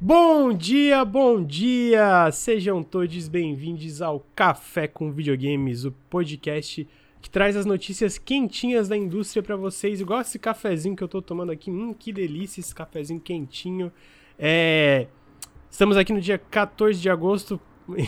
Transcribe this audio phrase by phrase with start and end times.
[0.00, 2.30] Bom dia, bom dia!
[2.30, 6.86] Sejam todos bem-vindos ao Café com Videogames, o podcast
[7.20, 11.20] que traz as notícias quentinhas da indústria para vocês, igual esse cafezinho que eu tô
[11.20, 11.68] tomando aqui.
[11.68, 13.90] Hum, que delícia esse cafezinho quentinho.
[14.38, 15.08] É...
[15.68, 17.60] Estamos aqui no dia 14 de agosto.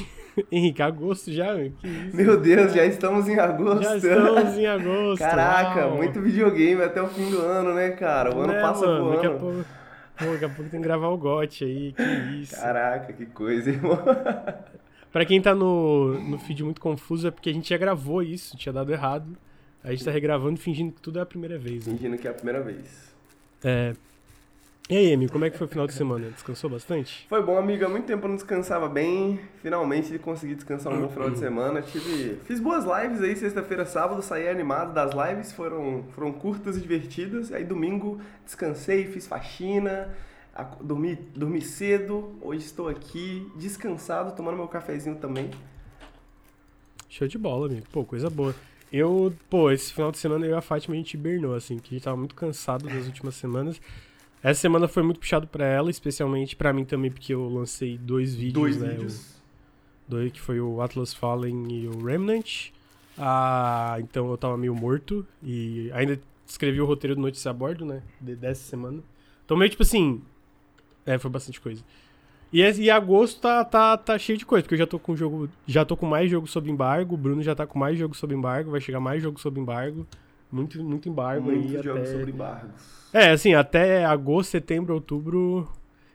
[0.52, 1.56] Henrique, agosto já?
[2.14, 3.82] Meu Deus, já estamos em agosto.
[3.82, 5.18] Já estamos em agosto.
[5.22, 5.96] Caraca, uau.
[5.96, 8.32] muito videogame até o fim do ano, né, cara?
[8.32, 9.20] O ano Né, passa mano?
[9.20, 9.64] pouco,
[10.20, 12.02] pô, daqui a pouco tem que gravar o GOT aí, que
[12.42, 12.54] isso.
[12.54, 13.98] Caraca, que coisa, irmão.
[15.12, 18.56] Pra quem tá no, no feed muito confuso, é porque a gente já gravou isso,
[18.56, 19.36] tinha dado errado.
[19.82, 21.86] A gente tá regravando fingindo que tudo é a primeira vez.
[21.86, 21.94] Né?
[21.94, 23.12] Fingindo que é a primeira vez.
[23.64, 23.94] É...
[24.90, 26.30] E aí, Amy, como é que foi o final de semana?
[26.30, 27.24] Descansou bastante?
[27.28, 27.84] Foi bom, amigo.
[27.84, 29.38] Há muito tempo eu não descansava bem.
[29.62, 31.80] Finalmente consegui descansar um bom final de semana.
[31.80, 32.40] Tive...
[32.44, 35.52] Fiz boas lives aí, sexta-feira, sábado, saí animado das lives.
[35.52, 37.52] Foram, foram curtas e divertidas.
[37.52, 40.12] Aí domingo descansei, fiz faxina,
[40.80, 42.34] dormi, dormi cedo.
[42.40, 45.52] Hoje estou aqui descansado, tomando meu cafezinho também.
[47.08, 47.86] Show de bola, amigo.
[47.92, 48.52] Pô, coisa boa.
[48.92, 51.94] Eu, pô, esse final de semana eu e a Fátima a gente hibernou, assim, que
[51.94, 53.80] a gente tava muito cansado das últimas semanas.
[54.42, 58.34] Essa semana foi muito puxado pra ela, especialmente pra mim também, porque eu lancei dois
[58.34, 58.88] vídeos, Dois né?
[58.94, 59.20] vídeos.
[59.36, 62.70] O- dois, que foi o Atlas Fallen e o Remnant.
[63.18, 67.84] Ah, então eu tava meio morto e ainda escrevi o roteiro do Notícia a Bordo,
[67.84, 68.02] né?
[68.20, 69.02] de- dessa semana.
[69.44, 70.22] Então meio tipo assim.
[71.04, 71.82] É, foi bastante coisa.
[72.52, 75.48] E, e agosto tá, tá, tá cheio de coisa, porque eu já tô com jogo.
[75.66, 78.34] Já tô com mais jogo sob embargo, o Bruno já tá com mais jogo sob
[78.34, 80.06] embargo, vai chegar mais jogo sob embargo.
[80.50, 81.82] Muito, muito embargo Muitos aí.
[81.82, 82.12] jogos até...
[82.12, 83.10] sobre embargos.
[83.12, 85.68] É, assim, até agosto, setembro, outubro.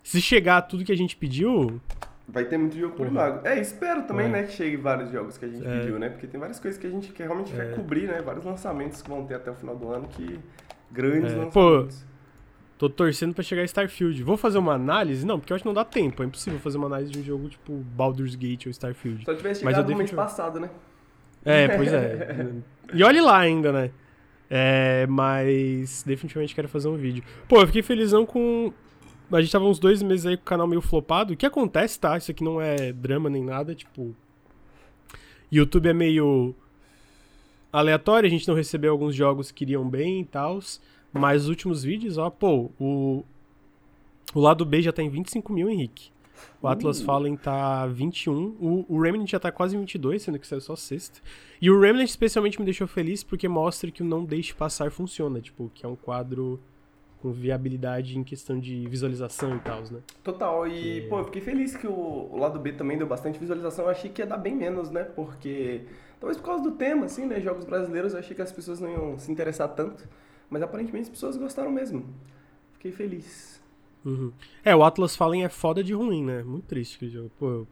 [0.03, 1.80] Se chegar tudo que a gente pediu,
[2.28, 3.45] Vai ter muito jogo por embargo.
[3.47, 4.30] É, espero também, É.
[4.30, 5.80] né, que chegue vários jogos que a gente É.
[5.80, 6.09] pediu, né?
[6.09, 7.56] Porque tem várias coisas que a gente quer, realmente É.
[7.56, 8.19] quer cobrir, né?
[8.19, 10.39] Vários lançamentos que vão ter até o final do ano que.
[10.91, 11.36] Grandes É.
[11.36, 12.03] lançamentos.
[12.80, 14.22] Tô torcendo pra chegar Starfield.
[14.23, 15.23] Vou fazer uma análise?
[15.25, 16.23] Não, porque eu acho que não dá tempo.
[16.23, 19.23] É impossível fazer uma análise de um jogo tipo Baldur's Gate ou Starfield.
[19.23, 20.69] Só tivesse Mas chegado eu no mês passado, né?
[21.46, 22.50] É, pois é.
[22.94, 23.91] e olhe lá ainda, né?
[24.50, 27.23] É, mas definitivamente quero fazer um vídeo.
[27.47, 28.72] Pô, eu fiquei felizão com.
[29.31, 31.33] A gente tava uns dois meses aí com o canal meio flopado.
[31.33, 32.17] O que acontece, tá?
[32.17, 34.16] Isso aqui não é drama nem nada, tipo.
[35.51, 36.53] YouTube é meio
[37.72, 40.59] aleatório, a gente não recebeu alguns jogos que iriam bem e tal.
[41.11, 43.23] Mas os últimos vídeos, ó, pô, o.
[44.34, 46.09] O lado B já tá em 25 mil, Henrique.
[46.62, 47.06] O Atlas Uh.
[47.06, 48.56] Fallen tá 21.
[48.59, 51.19] O, o Remnant já tá quase 22, sendo que saiu só sexta.
[51.62, 55.40] E o Remnant especialmente me deixou feliz porque mostra que o Não Deixe Passar funciona.
[55.41, 56.59] Tipo, que é um quadro
[57.22, 60.00] com viabilidade em questão de visualização e tal, né?
[60.23, 60.68] Total.
[60.68, 61.91] E, Que- pô, eu fiquei feliz que o,
[62.31, 63.85] o lado B também deu bastante visualização.
[63.85, 65.03] Eu achei que ia dar bem menos, né?
[65.03, 65.81] Porque.
[66.19, 67.40] Talvez por causa do tema, assim, né?
[67.41, 70.07] Jogos brasileiros, eu achei que as pessoas não iam se interessar tanto.
[70.50, 72.06] Mas aparentemente as pessoas gostaram mesmo.
[72.73, 73.62] Fiquei feliz.
[74.05, 74.31] Uhum.
[74.63, 76.43] É, o Atlas Fallen é foda de ruim, né?
[76.43, 77.31] Muito triste que jogo.
[77.39, 77.67] Pô, eu,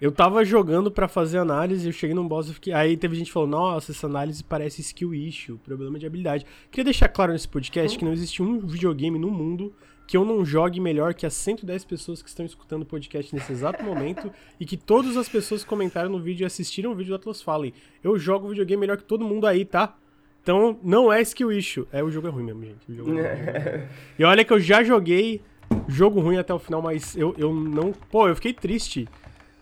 [0.00, 2.72] eu tava jogando pra fazer análise, eu cheguei num boss e fiquei.
[2.72, 6.46] Aí teve gente que falou: Nossa, essa análise parece skill issue, problema de habilidade.
[6.70, 9.74] Queria deixar claro nesse podcast que não existe um videogame no mundo
[10.06, 13.50] que eu não jogue melhor que as 110 pessoas que estão escutando o podcast nesse
[13.52, 14.30] exato momento
[14.60, 17.40] e que todas as pessoas que comentaram no vídeo e assistiram o vídeo do Atlas
[17.40, 17.72] Fallen.
[18.02, 19.96] Eu jogo videogame melhor que todo mundo aí, tá?
[20.42, 21.86] Então, não é skill issue.
[21.90, 22.92] É, o jogo é ruim mesmo, gente.
[22.92, 23.88] O jogo é ruim.
[24.18, 25.40] E olha que eu já joguei
[25.88, 27.92] jogo ruim até o final, mas eu, eu não.
[28.10, 29.08] Pô, eu fiquei triste.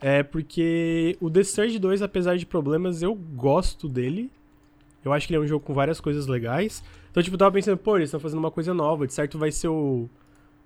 [0.00, 4.30] É porque o The Surge 2, apesar de problemas, eu gosto dele.
[5.04, 6.82] Eu acho que ele é um jogo com várias coisas legais.
[7.10, 9.06] Então, tipo, eu tava pensando, pô, eles estão fazendo uma coisa nova.
[9.06, 10.08] De certo vai ser o.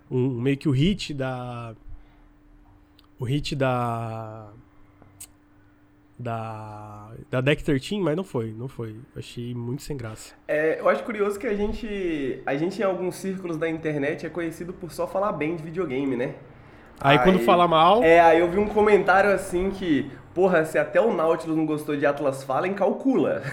[0.09, 1.75] Um, meio que o hit da.
[3.19, 4.49] O hit da.
[6.19, 7.09] Da.
[7.29, 8.95] Da Deck 13, mas não foi, não foi.
[9.15, 10.33] Achei muito sem graça.
[10.47, 14.29] É, eu acho curioso que a gente, a gente em alguns círculos da internet é
[14.29, 16.33] conhecido por só falar bem de videogame, né?
[16.99, 18.03] Aí, quando fala mal.
[18.03, 21.95] É, aí eu vi um comentário assim que, porra, se até o Nautilus não gostou
[21.95, 23.43] de Atlas Fallen, calcula.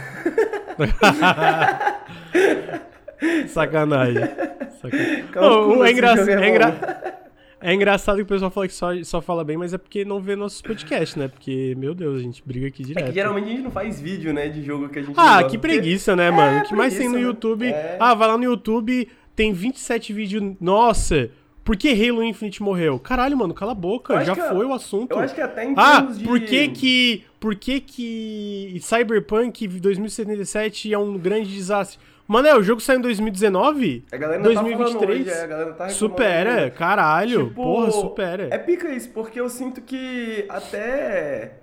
[3.49, 4.25] Sacanagem.
[4.81, 5.27] Sacanagem.
[5.33, 7.19] Calcula Não, é, se engra- jogo é engra-
[7.67, 10.21] é engraçado que o pessoal fala que só, só fala bem, mas é porque não
[10.21, 11.29] vê nossos podcasts, né?
[11.29, 13.07] Porque, meu Deus, a gente briga aqui É direto.
[13.07, 15.57] que geralmente a gente não faz vídeo, né, de jogo que a gente Ah, que
[15.57, 16.61] preguiça, né, mano?
[16.61, 17.35] O que mais tem no preguiça, né?
[17.35, 17.67] YouTube?
[17.67, 17.97] É.
[17.99, 20.55] Ah, vai lá no YouTube, tem 27 vídeos.
[20.61, 21.31] Nossa,
[21.65, 22.99] por que Halo Infinite morreu?
[22.99, 25.13] Caralho, mano, cala a boca, já que- foi o assunto.
[25.13, 26.23] Eu acho que até em Ah, de...
[26.23, 31.99] por que que, por que que Cyberpunk 2077 é um grande desastre?
[32.27, 34.05] Mano, é, o jogo saiu em 2019?
[34.11, 34.95] A galera ainda tá 2023?
[34.95, 36.71] falando hoje, é, a galera tá Supera, hoje.
[36.71, 38.49] caralho, Tipo, porra, supera.
[38.51, 41.59] É pica isso, porque eu sinto que até.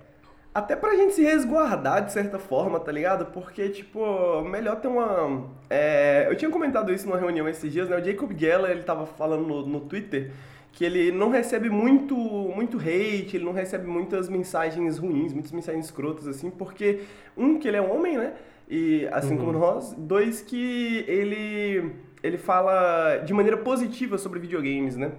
[0.54, 3.24] Até pra gente se resguardar de certa forma, tá ligado?
[3.32, 5.46] Porque, tipo, melhor ter uma.
[5.70, 7.96] é, eu tinha comentado isso numa reunião esses dias, né?
[7.96, 10.30] O Jacob Geller, ele tava falando no, no Twitter
[10.70, 15.84] que ele não recebe muito, muito hate, ele não recebe muitas mensagens ruins, muitas mensagens
[15.84, 17.00] escrotas, assim, porque,
[17.36, 18.32] um, que ele é homem, né?
[18.68, 19.38] E, assim uhum.
[19.38, 19.94] como nós.
[19.98, 21.92] Dois, que ele,
[22.22, 25.12] ele fala de maneira positiva sobre videogames, né?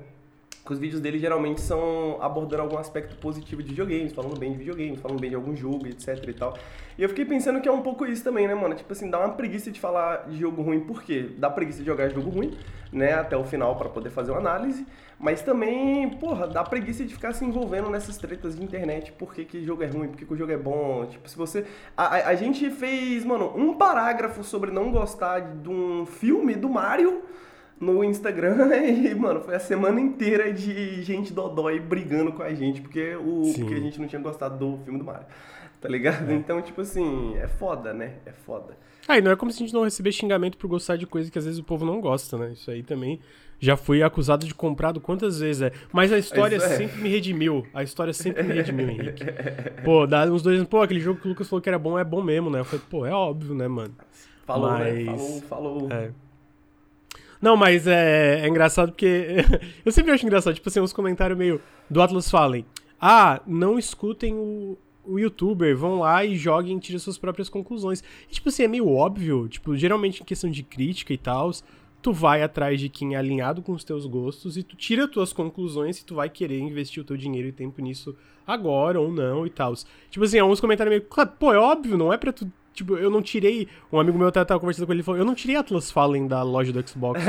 [0.71, 5.01] Os vídeos dele geralmente são abordando algum aspecto positivo de videogames, falando bem de videogames,
[5.01, 6.57] falando bem de algum jogo, etc e tal.
[6.97, 8.73] E eu fiquei pensando que é um pouco isso também, né, mano?
[8.73, 11.31] Tipo assim, dá uma preguiça de falar de jogo ruim, por quê?
[11.37, 12.57] Dá preguiça de jogar jogo ruim,
[12.93, 14.85] né, até o final para poder fazer uma análise,
[15.19, 19.43] mas também, porra, dá preguiça de ficar se envolvendo nessas tretas de internet, por que,
[19.43, 21.65] que jogo é ruim, por que, que o jogo é bom, tipo, se você...
[21.97, 26.69] A, a, a gente fez, mano, um parágrafo sobre não gostar de um filme do
[26.69, 27.23] Mario
[27.79, 32.81] no Instagram e, mano, foi a semana inteira de gente dodói brigando com a gente
[32.81, 35.25] porque, o, porque a gente não tinha gostado do filme do Mario.
[35.81, 36.31] Tá ligado?
[36.31, 36.33] É.
[36.35, 38.13] Então, tipo assim, é foda, né?
[38.25, 38.77] É foda.
[39.05, 41.29] Ah, e não é como se a gente não receber xingamento por gostar de coisa
[41.29, 42.53] que às vezes o povo não gosta, né?
[42.53, 43.19] Isso aí também
[43.59, 45.71] já fui acusado de comprado quantas vezes é.
[45.91, 46.59] Mas a história é.
[46.59, 47.65] sempre me redimiu.
[47.73, 49.23] A história sempre me redimiu, Henrique.
[49.83, 51.97] Pô, dá uns dois anos, pô, aquele jogo que o Lucas falou que era bom
[51.97, 52.59] é bom mesmo, né?
[52.59, 53.93] Eu falei, pô, é óbvio, né, mano?
[54.45, 54.91] Falou, né?
[54.91, 55.05] Mas...
[55.05, 55.41] né?
[55.41, 55.91] Falou, falou.
[55.91, 56.11] É.
[57.43, 59.35] Não, mas é, é engraçado porque.
[59.83, 61.59] eu sempre acho engraçado, tipo assim, uns comentários meio
[61.89, 62.65] do Atlas Fallen.
[62.97, 68.01] Ah, não escutem o, o youtuber, vão lá e joguem e tirem suas próprias conclusões.
[68.29, 71.51] E, tipo assim, é meio óbvio, tipo, geralmente em questão de crítica e tal,
[72.01, 75.33] tu vai atrás de quem é alinhado com os teus gostos e tu tira tuas
[75.33, 78.15] conclusões e tu vai querer investir o teu dinheiro e tempo nisso
[78.47, 79.73] agora ou não e tal.
[80.09, 83.21] Tipo assim, alguns comentários meio, pô, é óbvio, não é pra tu Tipo, eu não
[83.21, 83.67] tirei.
[83.91, 86.27] Um amigo meu até tava conversando com ele e falou: Eu não tirei Atlas Fallen
[86.27, 87.21] da loja do Xbox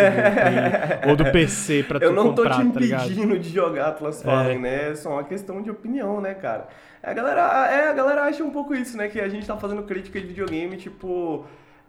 [1.07, 3.89] ou do PC pra tu Eu não comprar, tô te tá impedindo tá de jogar
[3.89, 4.61] Atlas Fallen, é.
[4.61, 4.91] né?
[4.91, 6.69] É só uma questão de opinião, né, cara?
[7.03, 9.09] A galera, é, a galera acha um pouco isso, né?
[9.09, 11.45] Que a gente tá fazendo crítica de videogame, tipo.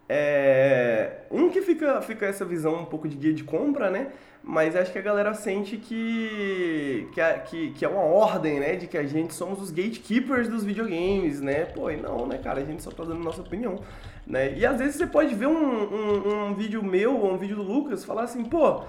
[0.08, 4.10] É, um que fica, fica essa visão um pouco de guia de compra, né?
[4.47, 8.75] Mas acho que a galera sente que, que, é, que, que é uma ordem, né?
[8.75, 11.65] De que a gente somos os gatekeepers dos videogames, né?
[11.65, 12.62] Pô, e não, né, cara?
[12.62, 13.80] A gente só tá dando nossa opinião,
[14.25, 14.56] né?
[14.56, 17.63] E às vezes você pode ver um, um, um vídeo meu ou um vídeo do
[17.63, 18.83] Lucas falar assim, pô,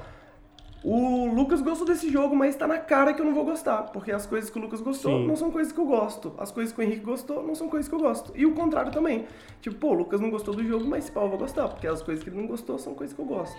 [0.85, 3.85] o Lucas gostou desse jogo, mas tá na cara que eu não vou gostar.
[3.85, 5.27] Porque as coisas que o Lucas gostou Sim.
[5.27, 6.35] não são coisas que eu gosto.
[6.37, 8.31] As coisas que o Henrique gostou não são coisas que eu gosto.
[8.37, 9.27] E o contrário também.
[9.63, 11.67] Tipo, pô, o Lucas não gostou do jogo, mas pô, eu vou gostar.
[11.69, 13.57] Porque as coisas que ele não gostou são coisas que eu gosto.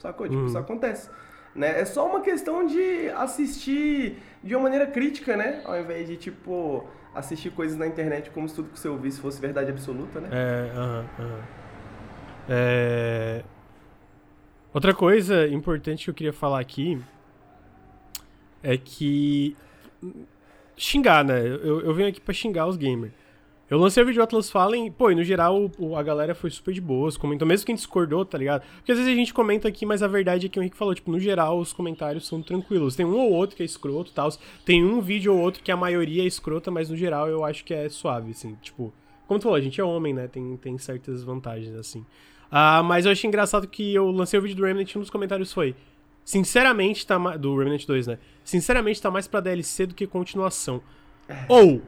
[0.00, 0.28] Sacou?
[0.28, 0.46] Tipo, hum.
[0.46, 1.08] isso acontece.
[1.56, 1.80] Né?
[1.80, 5.62] É só uma questão de assistir de uma maneira crítica, né?
[5.64, 9.40] Ao invés de, tipo, assistir coisas na internet como se tudo que você ouvisse fosse
[9.40, 10.28] verdade absoluta, né?
[10.30, 11.22] É, aham, uh.
[11.22, 11.42] -huh, uh.
[12.48, 13.42] É...
[14.72, 17.00] Outra coisa importante que eu queria falar aqui
[18.62, 19.56] é que.
[20.76, 21.40] Xingar, né?
[21.40, 23.14] Eu, eu venho aqui pra xingar os gamers.
[23.68, 26.50] Eu lancei o vídeo do Atlas Fallen, pô, e no geral o, a galera foi
[26.50, 28.62] super de boas, comentou, mesmo quem discordou, tá ligado?
[28.76, 30.94] Porque às vezes a gente comenta aqui, mas a verdade é que o Henrique falou,
[30.94, 32.94] tipo, no geral os comentários são tranquilos.
[32.94, 34.30] Tem um ou outro que é escroto e tal,
[34.64, 37.64] tem um vídeo ou outro que a maioria é escrota, mas no geral eu acho
[37.64, 38.94] que é suave, assim, tipo...
[39.26, 40.28] Como tu falou, a gente é homem, né?
[40.28, 42.06] Tem, tem certas vantagens, assim.
[42.48, 45.10] Ah, mas eu achei engraçado que eu lancei o vídeo do Remnant e um dos
[45.10, 45.74] comentários foi...
[46.24, 47.18] Sinceramente, tá...
[47.36, 48.18] Do Remnant 2, né?
[48.44, 50.80] Sinceramente, tá mais pra DLC do que continuação.
[51.48, 51.82] Ou,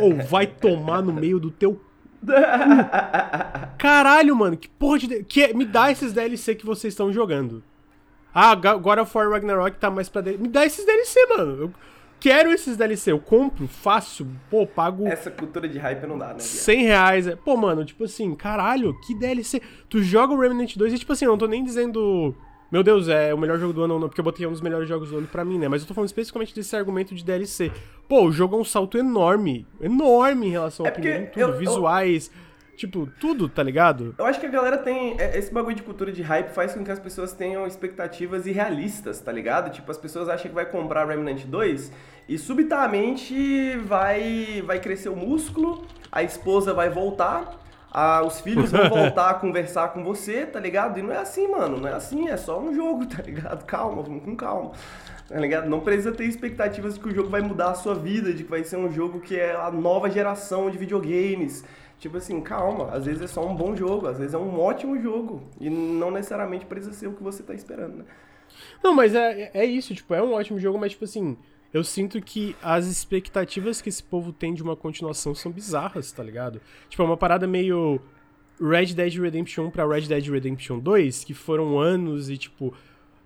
[0.00, 1.80] ou vai tomar no meio do teu
[3.78, 5.24] Caralho, mano, que porra de.
[5.24, 7.62] Que, é, me dá esses DLC que vocês estão jogando.
[8.34, 10.22] Ah, God of War Ragnarok tá mais pra.
[10.22, 11.62] Me dá esses DLC, mano.
[11.62, 11.74] Eu
[12.18, 13.12] quero esses DLC.
[13.12, 14.26] Eu compro, fácil.
[14.50, 15.06] Pô, pago.
[15.06, 16.38] Essa cultura de hype não dá, né?
[16.38, 17.26] 100 reais.
[17.26, 19.60] É, pô, mano, tipo assim, caralho, que DLC.
[19.88, 22.34] Tu joga o Remnant 2 e, tipo assim, eu não tô nem dizendo
[22.74, 24.88] meu Deus, é o melhor jogo do ano, não, porque eu botei um dos melhores
[24.88, 25.68] jogos do ano pra mim, né?
[25.68, 27.70] Mas eu tô falando especificamente desse argumento de DLC.
[28.08, 31.56] Pô, o jogo é um salto enorme, enorme em relação ao é primeiro, tudo, eu,
[31.56, 32.76] visuais, eu...
[32.76, 34.12] tipo, tudo, tá ligado?
[34.18, 36.82] Eu acho que a galera tem, é, esse bagulho de cultura de hype faz com
[36.82, 39.70] que as pessoas tenham expectativas irrealistas, tá ligado?
[39.70, 41.92] Tipo, as pessoas acham que vai comprar Remnant 2
[42.28, 47.63] e subitamente vai, vai crescer o músculo, a esposa vai voltar
[47.96, 50.98] ah, os filhos vão voltar a conversar com você, tá ligado?
[50.98, 53.64] E não é assim, mano, não é assim, é só um jogo, tá ligado?
[53.64, 54.72] Calma, vamos com calma.
[55.28, 55.70] Tá ligado?
[55.70, 58.50] Não precisa ter expectativas de que o jogo vai mudar a sua vida, de que
[58.50, 61.64] vai ser um jogo que é a nova geração de videogames.
[62.00, 65.00] Tipo assim, calma, às vezes é só um bom jogo, às vezes é um ótimo
[65.00, 65.44] jogo.
[65.60, 68.04] E não necessariamente precisa ser o que você tá esperando, né?
[68.82, 71.36] Não, mas é, é isso, tipo, é um ótimo jogo, mas tipo assim,
[71.74, 76.22] eu sinto que as expectativas que esse povo tem de uma continuação são bizarras, tá
[76.22, 76.60] ligado?
[76.88, 78.00] Tipo, é uma parada meio
[78.60, 82.72] Red Dead Redemption 1 pra Red Dead Redemption 2, que foram anos e, tipo,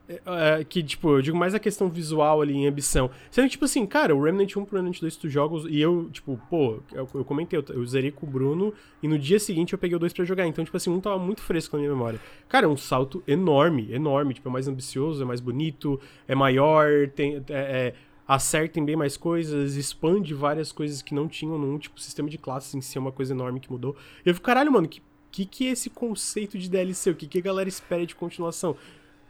[0.09, 3.11] é, que, tipo, eu digo mais a questão visual ali, em ambição.
[3.31, 6.09] Sendo que, tipo assim, cara, o Remnant 1 pro Remnant 2 tu jogos e eu,
[6.11, 9.75] tipo, pô, eu, eu comentei, eu, eu zerei com o Bruno e no dia seguinte
[9.75, 10.47] eu peguei o 2 pra jogar.
[10.47, 12.19] Então, tipo assim, um tava muito fresco na minha memória.
[12.49, 14.33] Cara, é um salto enorme, enorme.
[14.33, 17.37] Tipo, é mais ambicioso, é mais bonito, é maior, tem.
[17.37, 17.95] É, é,
[18.29, 22.29] acerta em bem mais coisas, expande várias coisas que não tinham num, tipo, o sistema
[22.29, 23.97] de classes em si é uma coisa enorme que mudou.
[24.25, 27.11] E eu fico, caralho, mano, que que, que é esse conceito de DLC?
[27.11, 28.77] O que, que a galera espera de continuação?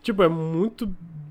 [0.00, 0.86] Tipo, é muito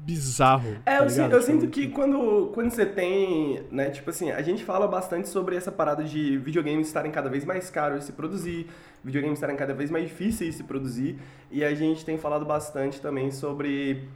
[0.06, 0.78] bizarro.
[0.86, 4.30] É, tá eu, sinto, eu Tipo, sinto que quando, quando você tem, né, tipo assim,
[4.32, 8.06] a gente fala bastante sobre essa parada de videogames estarem cada vez mais caros de
[8.06, 8.68] se produzir,
[9.04, 11.18] videogames estarem cada vez mais difíceis de se produzir,
[11.50, 14.08] e a gente tem falado bastante também sobre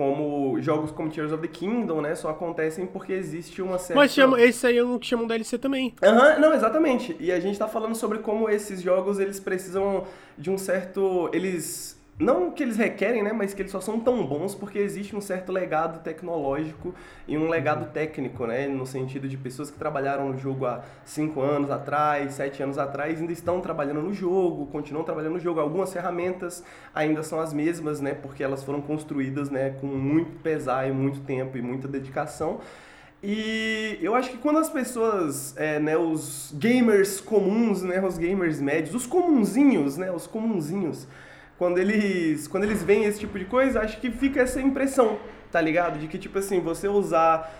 [0.00, 4.00] como jogos como Tears of the Kingdom, né, só acontecem porque existe uma certa...
[4.00, 5.94] Mas chama, esse aí eu não chamo DLC também.
[6.02, 7.14] Aham, não, exatamente.
[7.20, 10.06] E a gente tá falando sobre como esses jogos, eles precisam
[10.38, 11.28] de um certo...
[11.34, 11.99] Eles...
[12.20, 13.32] Não que eles requerem, né?
[13.32, 16.94] Mas que eles só são tão bons porque existe um certo legado tecnológico
[17.26, 18.68] e um legado técnico, né?
[18.68, 23.18] No sentido de pessoas que trabalharam no jogo há 5 anos atrás, 7 anos atrás,
[23.18, 25.60] ainda estão trabalhando no jogo, continuam trabalhando no jogo.
[25.60, 26.62] Algumas ferramentas
[26.94, 28.12] ainda são as mesmas, né?
[28.12, 29.70] Porque elas foram construídas, né?
[29.80, 32.60] Com muito pesar e muito tempo e muita dedicação.
[33.22, 38.60] E eu acho que quando as pessoas, é, né, os gamers comuns, né, os gamers
[38.60, 41.06] médios, os comunzinhos, né, os comunzinhos,
[41.60, 45.18] quando eles, quando eles veem esse tipo de coisa, acho que fica essa impressão,
[45.52, 45.98] tá ligado?
[45.98, 47.52] De que, tipo assim, você usar,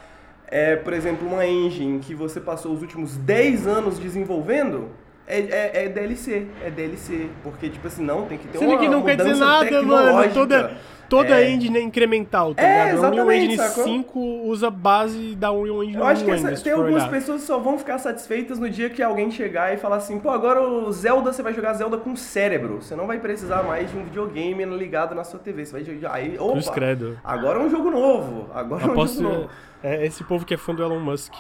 [0.47, 4.89] é, por exemplo, uma engine que você passou os últimos 10 anos desenvolvendo,
[5.27, 8.79] é, é, é DLC, é DLC, porque, tipo assim, não, tem que ter Sendo uma
[8.81, 10.35] que não quer dizer nada, mano.
[10.35, 10.73] Toda,
[11.09, 11.51] toda É.
[11.51, 13.05] engine é incremental, tá É, ligado?
[13.05, 13.85] A Unreal Engine sacou?
[13.85, 17.11] 5 usa base da Unreal Engine Eu acho que 1 essa- tem algumas olhar.
[17.11, 20.31] pessoas que só vão ficar satisfeitas no dia que alguém chegar e falar assim, pô,
[20.31, 22.83] agora o Zelda você vai jogar Zelda com cérebro.
[22.83, 25.65] Você não vai precisar mais de um videogame ligado na sua TV.
[25.65, 27.19] Você vai jogar aí, Cruz opa, credo.
[27.23, 28.49] agora é um jogo novo.
[28.53, 29.51] Agora é um Aposto jogo novo.
[29.83, 31.33] é esse povo que é fã do Elon Musk.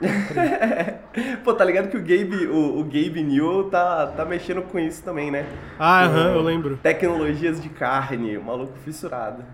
[1.44, 5.02] Pô, tá ligado que o Gabe, o, o Gabe Newell tá, tá mexendo com isso
[5.02, 5.44] também, né?
[5.78, 6.76] Ah, aham, eu lembro.
[6.78, 9.44] Tecnologias de carne, o maluco fissurado.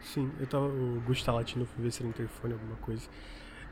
[0.00, 0.66] Sim, eu tava.
[0.66, 3.08] O Gus tá latindo, fui ver se era interfone, alguma coisa.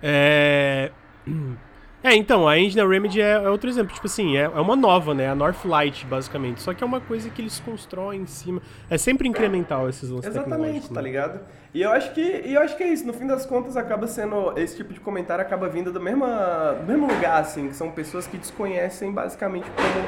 [0.02, 0.90] É.
[2.04, 3.94] É, então, a Engine Remedy é, é outro exemplo.
[3.94, 5.30] Tipo assim, é, é uma nova, né?
[5.30, 6.60] A Northlight, basicamente.
[6.60, 8.60] Só que é uma coisa que eles constroem em cima.
[8.90, 11.02] É sempre incremental esses lances Exatamente, tá né?
[11.02, 11.40] ligado?
[11.72, 13.06] E eu acho que e eu acho que é isso.
[13.06, 16.86] No fim das contas, acaba sendo esse tipo de comentário acaba vindo do mesmo, do
[16.86, 20.04] mesmo lugar, assim, que são pessoas que desconhecem basicamente como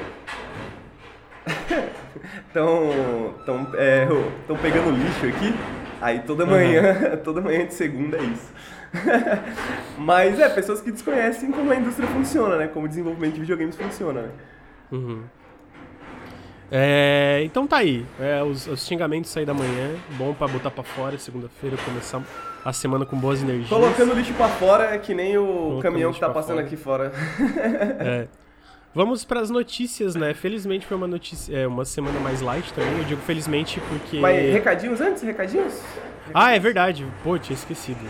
[2.46, 4.06] estão tão, é,
[4.46, 5.54] tão pegando lixo aqui.
[6.02, 8.52] Aí toda manhã, toda manhã de segunda é isso.
[9.98, 12.68] Mas é, pessoas que desconhecem como a indústria funciona, né?
[12.68, 14.30] Como o desenvolvimento de videogames funciona, né?
[14.92, 15.22] Uhum.
[16.70, 18.04] É, então tá aí.
[18.18, 19.94] É, os, os xingamentos aí da manhã.
[20.18, 22.22] Bom pra botar pra fora, segunda-feira, começar
[22.64, 23.68] a semana com boas energias.
[23.68, 26.66] Colocando lixo pra fora é que nem o Colocando caminhão que tá passando fora.
[26.66, 27.12] aqui fora.
[28.00, 28.28] É.
[28.94, 30.32] Vamos pras notícias, né?
[30.34, 32.98] Felizmente foi uma notícia, é, uma semana mais light também.
[32.98, 34.18] Eu digo felizmente porque.
[34.18, 35.22] Mas recadinhos antes?
[35.22, 35.80] Recadinhos?
[36.34, 37.06] Ah, é verdade.
[37.22, 38.00] Pô, tinha esquecido.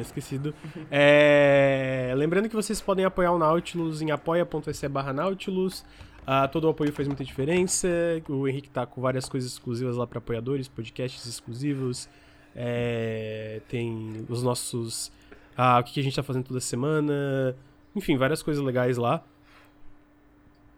[0.00, 0.54] Tinha esquecido.
[0.90, 5.84] É, Lembrando que vocês podem apoiar o Nautilus em apoia.se barra Nautilus.
[6.26, 7.88] Ah, todo o apoio faz muita diferença.
[8.28, 12.08] O Henrique tá com várias coisas exclusivas lá para apoiadores, podcasts exclusivos.
[12.54, 15.12] É, Tem os nossos.
[15.56, 17.56] Ah, o que a gente tá fazendo toda semana.
[17.94, 19.22] Enfim, várias coisas legais lá.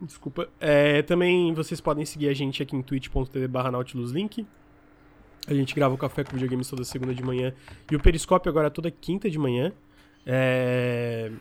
[0.01, 0.49] Desculpa.
[0.59, 4.47] É, também vocês podem seguir a gente aqui em twitch.tv barra nautiluslink.
[5.47, 7.53] A gente grava o Café com Videogames toda segunda de manhã.
[7.91, 9.73] E o Periscópio agora toda quinta de manhã.
[10.25, 11.33] É,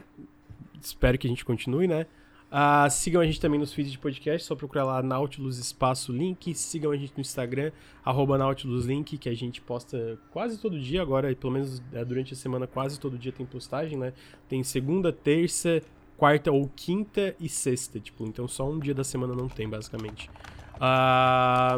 [0.82, 2.08] Espero que a gente continue, né?
[2.54, 6.54] Ah, sigam a gente também nos feeds de podcast, só procurar lá Nautilus Espaço Link.
[6.54, 7.72] Sigam a gente no Instagram,
[8.04, 12.04] arroba Nautilus Link, que a gente posta quase todo dia agora, e pelo menos é,
[12.04, 14.12] durante a semana quase todo dia tem postagem, né?
[14.50, 15.82] Tem segunda, terça,
[16.18, 20.30] quarta ou quinta e sexta, tipo, então só um dia da semana não tem, basicamente.
[20.78, 21.78] Ah,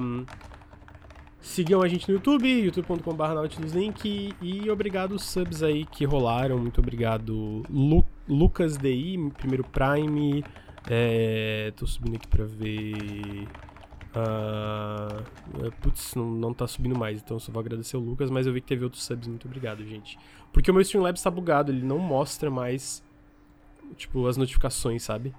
[1.43, 6.79] Sigam a gente no YouTube, youtube.com.br nautiluslink e obrigado os subs aí que rolaram, muito
[6.79, 10.41] obrigado Lu Lucas DI, primeiro Prime,
[10.89, 13.45] é, tô subindo aqui pra ver...
[14.15, 15.21] ah,
[15.81, 18.61] putz, não, não tá subindo mais, então só vou agradecer o Lucas, mas eu vi
[18.61, 20.17] que teve outros subs, muito obrigado, gente.
[20.53, 23.03] Porque o meu Streamlabs tá bugado, ele não mostra mais,
[23.97, 25.35] tipo, as notificações, sabe?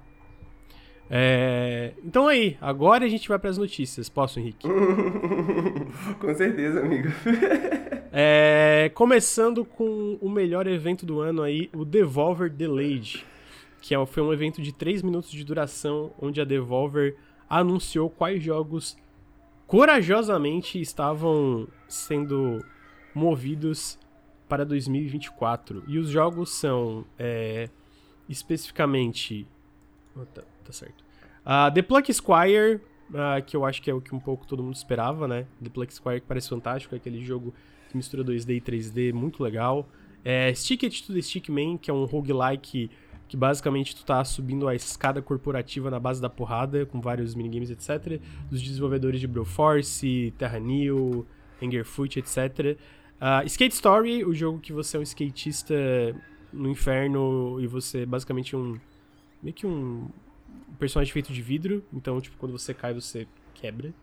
[1.10, 4.08] É, então aí, agora a gente vai pras notícias.
[4.08, 4.66] Posso, Henrique?
[6.18, 7.08] Com certeza, amigo.
[8.16, 13.26] É, começando com o melhor evento do ano aí, o Devolver Delayed,
[13.82, 17.16] que é- foi um evento de 3 minutos de duração, onde a Devolver
[17.50, 18.96] anunciou quais jogos
[19.66, 22.64] corajosamente estavam sendo
[23.12, 23.98] movidos
[24.48, 25.82] para 2024.
[25.88, 27.68] E os jogos são é,
[28.28, 29.44] especificamente.
[30.64, 31.04] Tá, certo.
[31.44, 32.76] Uh, The Pluck Squire,
[33.10, 35.46] uh, que eu acho que é o que um pouco todo mundo esperava, né?
[35.62, 37.54] The Pluck Squire que parece fantástico, é aquele jogo
[37.90, 39.88] que mistura 2D e 3D, muito legal.
[40.24, 42.90] É, Stick It to the Stickman, que é um roguelike
[43.28, 47.70] que basicamente tu tá subindo a escada corporativa na base da porrada, com vários minigames,
[47.70, 48.20] etc.
[48.50, 51.26] Dos desenvolvedores de Broforce, Terra New,
[51.62, 52.78] Angerfoot, etc.
[53.20, 55.74] Uh, Skate Story, o jogo que você é um skatista
[56.52, 58.78] no inferno e você basicamente um.
[59.42, 60.08] meio que um
[60.76, 61.84] personagem feito de vidro.
[61.92, 63.94] Então, tipo, quando você cai, você quebra.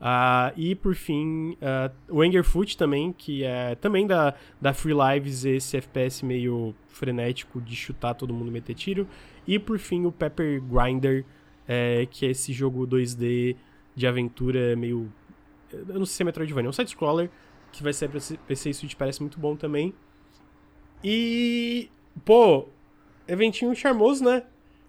[0.00, 5.44] Uh, e por fim, uh, o Angerfoot também, que é também da, da Free Lives,
[5.44, 9.08] esse FPS meio frenético de chutar todo mundo meter tiro.
[9.46, 11.24] E por fim, o Pepper Grinder,
[11.66, 13.56] é, que é esse jogo 2D
[13.94, 15.10] de aventura meio.
[15.72, 17.30] Eu não sei se é Metroidvania, é um side-scroller
[17.72, 18.08] que vai ser
[18.46, 19.94] PC Switch, parece muito bom também.
[21.02, 21.90] E.
[22.24, 22.68] Pô,
[23.26, 24.44] eventinho charmoso, né?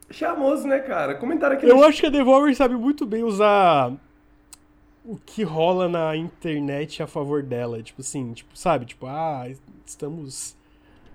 [0.10, 1.16] Charmoso, né, cara?
[1.16, 1.68] Comentário aqui.
[1.68, 3.92] Eu acho que a Devolver sabe muito bem usar
[5.04, 7.82] o que rola na internet a favor dela.
[7.82, 8.86] Tipo assim, tipo, sabe?
[8.86, 9.48] Tipo, ah,
[9.86, 10.56] estamos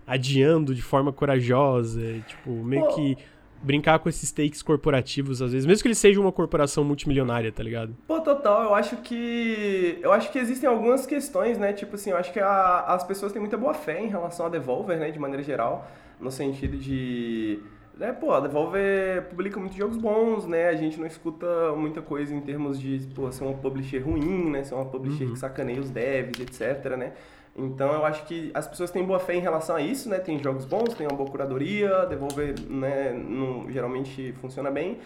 [0.07, 2.21] adiando de forma corajosa.
[2.27, 2.95] Tipo, meio Pô.
[2.95, 3.19] que
[3.63, 7.63] brincar com esses takes corporativos, às vezes, mesmo que ele seja uma corporação multimilionária, tá
[7.63, 7.95] ligado?
[8.07, 9.99] Pô, total, eu acho que.
[10.01, 11.73] Eu acho que existem algumas questões, né?
[11.73, 14.49] Tipo assim, eu acho que a, as pessoas têm muita boa fé em relação a
[14.49, 15.11] Devolver, né?
[15.11, 17.61] De maneira geral, no sentido de.
[18.01, 20.69] Né, pô, a Devolver publica muitos jogos bons, né?
[20.69, 24.65] A gente não escuta muita coisa em termos de, pô, ser uma publisher ruim, né?
[24.65, 25.35] Ser uma publisher uhum.
[25.35, 27.13] que sacaneia os devs, etc, né?
[27.55, 30.19] Então eu acho que as pessoas têm boa fé em relação a isso, né?
[30.19, 33.13] Tem jogos bons, tem uma boa curadoria, devolver, né,
[33.69, 34.97] geralmente funciona bem.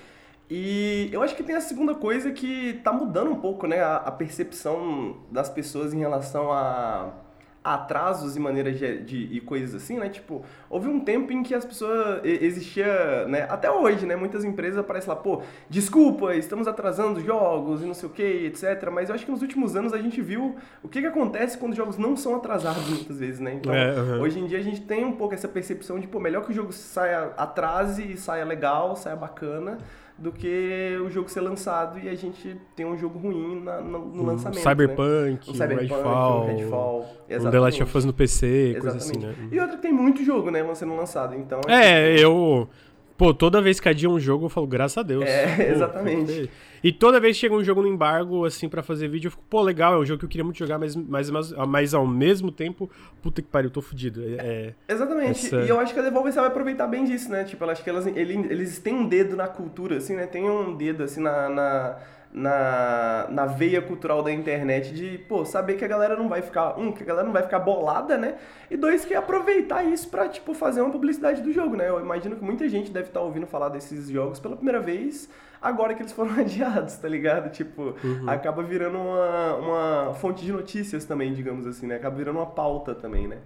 [0.48, 3.96] E eu acho que tem a segunda coisa que tá mudando um pouco, né, a,
[3.96, 7.23] a percepção das pessoas em relação a
[7.64, 10.10] atrasos e maneiras de, de, e coisas assim, né?
[10.10, 13.46] Tipo, houve um tempo em que as pessoas existia, né?
[13.48, 14.14] Até hoje, né?
[14.14, 15.40] Muitas empresas aparecem lá, pô,
[15.70, 18.90] desculpa, estamos atrasando jogos e não sei o que, etc.
[18.92, 21.72] Mas eu acho que nos últimos anos a gente viu o que, que acontece quando
[21.72, 23.54] os jogos não são atrasados muitas vezes, né?
[23.54, 24.20] Então, é, uhum.
[24.20, 26.54] hoje em dia a gente tem um pouco essa percepção de, pô, melhor que o
[26.54, 29.78] jogo saia atrase e saia legal, saia bacana
[30.16, 33.98] do que o jogo ser lançado e a gente tem um jogo ruim na, no,
[33.98, 34.60] no um lançamento.
[34.60, 35.38] Cyberpunk, né?
[35.48, 37.06] um Cyberpunk, Redfall, um Redfall.
[37.30, 39.34] Um The Last of Us no PC, coisa assim, né?
[39.50, 41.60] E outra que tem muito jogo, né, sendo lançado, então...
[41.68, 42.68] É, eu...
[43.16, 45.24] Pô, toda vez que adia um jogo, eu falo, graças a Deus.
[45.24, 46.50] É, pô, exatamente.
[46.84, 49.42] E toda vez que chega um jogo no embargo, assim, para fazer vídeo, eu fico,
[49.48, 52.06] pô, legal, é um jogo que eu queria muito jogar, mas, mas, mas, mas ao
[52.06, 52.90] mesmo tempo,
[53.22, 54.22] puta que pariu, eu tô fudido.
[54.22, 55.46] É, exatamente.
[55.46, 55.62] Essa...
[55.62, 57.44] E eu acho que a Devolver sabe aproveitar bem disso, né?
[57.44, 60.26] Tipo, eu acho que elas, eles têm um dedo na cultura, assim, né?
[60.26, 61.48] Tem um dedo, assim, na...
[61.48, 61.96] na
[62.36, 66.76] na, na veia cultural da internet de, pô, saber que a galera não vai ficar,
[66.76, 68.34] um, que a galera não vai ficar bolada, né?
[68.68, 71.88] E dois, que aproveitar isso pra, tipo, fazer uma publicidade do jogo, né?
[71.88, 75.30] Eu imagino que muita gente deve estar tá ouvindo falar desses jogos pela primeira vez
[75.64, 77.50] agora que eles foram adiados, tá ligado?
[77.50, 78.28] Tipo, uhum.
[78.28, 81.96] acaba virando uma, uma fonte de notícias também, digamos assim, né?
[81.96, 83.38] Acaba virando uma pauta também, né?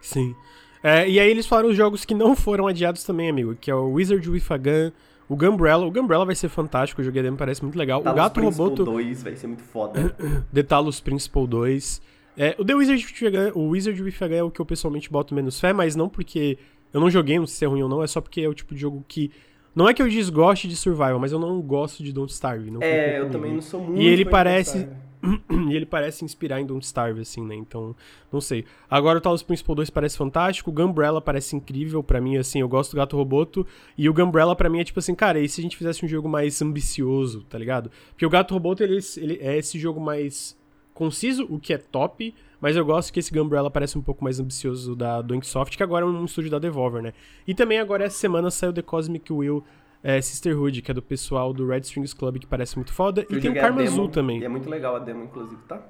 [0.00, 0.34] Sim.
[0.82, 3.74] É, e aí eles falaram os jogos que não foram adiados também, amigo, que é
[3.74, 4.92] o Wizard with a Gun,
[5.28, 8.02] o Gumbrella, o Gumbrella vai ser fantástico, o jogo dele me parece muito legal.
[8.02, 10.16] Talos o Gato Principal Roboto 2 vai ser muito foda.
[10.54, 12.02] The Talos Principal 2.
[12.38, 14.60] É, o The Wizard with a Gun, o Wizard with a Gun é o que
[14.60, 16.58] eu pessoalmente boto menos fé, mas não porque
[16.92, 18.54] eu não joguei, não sei se é ruim ou não, é só porque é o
[18.54, 19.32] tipo de jogo que
[19.76, 22.70] não é que eu desgoste de survival, mas eu não gosto de Don't Starve.
[22.70, 24.00] Não é, eu também não sou muito.
[24.00, 24.88] E ele parece
[25.68, 27.54] e ele parece inspirar em Don't Starve, assim, né?
[27.54, 27.94] Então,
[28.32, 28.64] não sei.
[28.90, 32.68] Agora o Talos Principal 2 parece fantástico, o Gumbrella parece incrível para mim, assim, eu
[32.68, 33.66] gosto do Gato Roboto,
[33.98, 36.08] e o Gumbrella para mim é tipo assim, cara, e se a gente fizesse um
[36.08, 37.90] jogo mais ambicioso, tá ligado?
[38.12, 40.56] Porque o Gato Roboto, ele, ele é esse jogo mais
[40.94, 44.40] conciso, o que é top, mas eu gosto que esse Gumbrella parece um pouco mais
[44.40, 47.12] ambicioso da, do Inksoft, que agora é um estúdio da Devolver, né?
[47.46, 49.64] E também agora essa semana saiu The Cosmic Will
[50.02, 53.26] é, Sisterhood, que é do pessoal do Red Strings Club, que parece muito foda.
[53.28, 54.40] Eu e tem o Karma Azul também.
[54.40, 55.82] E é muito legal a demo, inclusive, tá?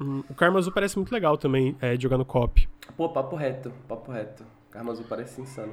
[0.00, 2.68] Hum, o Karma Azul parece muito legal também, é, jogando cop.
[2.96, 4.44] Pô, papo reto, papo reto.
[4.70, 5.72] Karma Azul parece insano.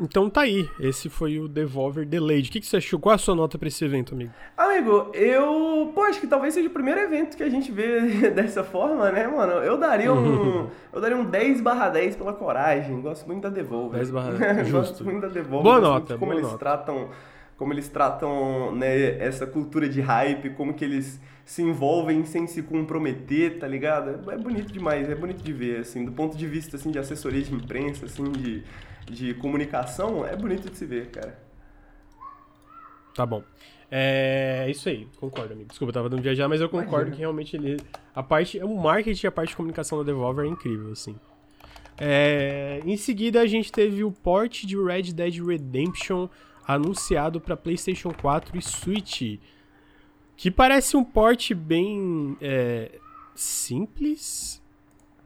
[0.00, 2.48] Então tá aí, esse foi o Devolver Delayed.
[2.48, 2.98] O que, que você achou?
[2.98, 4.32] Qual a sua nota pra esse evento, amigo?
[4.56, 5.92] Amigo, eu.
[5.94, 9.26] Pô, acho que talvez seja o primeiro evento que a gente vê dessa forma, né,
[9.28, 9.52] mano?
[9.52, 10.68] Eu daria um.
[10.90, 12.98] eu daria um 10 barra 10 pela coragem.
[13.02, 13.98] Gosto muito da Devolver.
[13.98, 14.70] 10 barra 10.
[14.70, 15.62] Gosto muito da Devolver.
[15.62, 16.58] Boa nota, como boa eles nota.
[16.58, 17.08] tratam.
[17.58, 22.62] Como eles tratam né, essa cultura de hype, como que eles se envolvem sem se
[22.62, 24.30] comprometer, tá ligado?
[24.30, 27.42] É bonito demais, é bonito de ver, assim, do ponto de vista assim, de assessoria
[27.42, 28.64] de imprensa, assim, de
[29.10, 31.38] de comunicação é bonito de se ver, cara.
[33.14, 33.42] Tá bom.
[33.90, 35.68] É isso aí, concordo, amigo.
[35.68, 37.16] Desculpa, eu tava dando viajar, mas eu concordo Imagina.
[37.16, 37.76] que realmente ele.
[38.14, 38.58] A parte.
[38.60, 41.16] O marketing e a parte de comunicação da Devolver é incrível, assim.
[41.98, 46.28] É, em seguida, a gente teve o port de Red Dead Redemption
[46.66, 49.40] anunciado para PlayStation 4 e Switch.
[50.36, 52.92] Que parece um port bem é,
[53.34, 54.59] simples.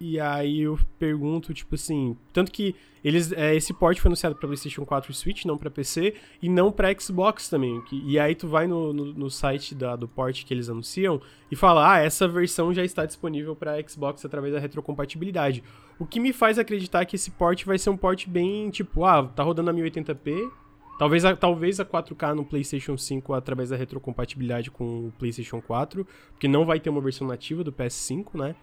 [0.07, 2.15] E aí eu pergunto, tipo assim.
[2.31, 5.71] Tanto que eles, é, esse port foi anunciado para PlayStation 4 e Switch, não para
[5.71, 7.81] PC, e não para Xbox também.
[7.83, 11.23] Que, e aí tu vai no, no, no site da, do port que eles anunciam
[11.51, 15.65] e fala: ah, essa versão já está disponível para Xbox através da retrocompatibilidade.
[15.99, 19.27] O que me faz acreditar que esse port vai ser um port bem tipo: ah,
[19.27, 20.51] tá rodando a 1080p.
[20.99, 26.07] Talvez a, talvez a 4K no PlayStation 5 através da retrocompatibilidade com o PlayStation 4,
[26.31, 28.55] porque não vai ter uma versão nativa do PS5, né?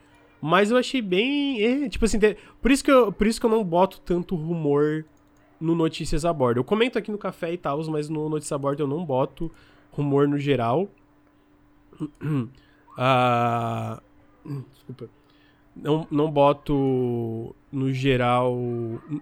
[0.42, 1.62] Mas eu achei bem.
[1.62, 2.18] É, tipo assim,
[2.60, 5.06] por isso, que eu, por isso que eu não boto tanto rumor
[5.60, 6.60] no Notícias a Bordo.
[6.60, 9.52] Eu comento aqui no café e tal, mas no Notícias a Bordo eu não boto
[9.92, 10.90] rumor no geral.
[12.98, 14.02] ah,
[14.74, 15.08] desculpa.
[15.74, 18.54] Não, não boto no geral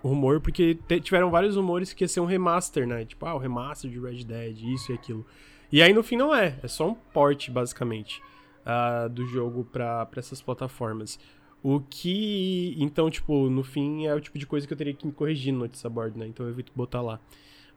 [0.02, 3.06] rumor, porque tiveram vários rumores que ia ser um remaster, né?
[3.06, 5.26] Tipo, ah, o remaster de Red Dead, isso e aquilo.
[5.72, 8.20] E aí no fim não é, é só um port, basicamente
[8.70, 11.20] uh, do jogo para essas plataformas.
[11.62, 15.06] O que, então, tipo, no fim é o tipo de coisa que eu teria que
[15.06, 16.28] me corrigir no notice board, né?
[16.28, 17.20] Então eu evito botar lá.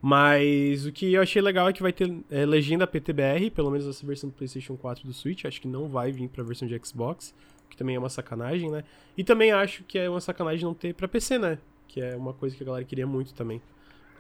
[0.00, 3.86] Mas o que eu achei legal é que vai ter é, legenda PTBR, pelo menos
[3.86, 5.44] essa versão do PlayStation 4 do Switch.
[5.44, 7.34] Acho que não vai vir pra versão de Xbox,
[7.70, 8.84] que também é uma sacanagem, né?
[9.16, 11.58] E também acho que é uma sacanagem não ter pra PC, né?
[11.86, 13.60] Que é uma coisa que a galera queria muito também.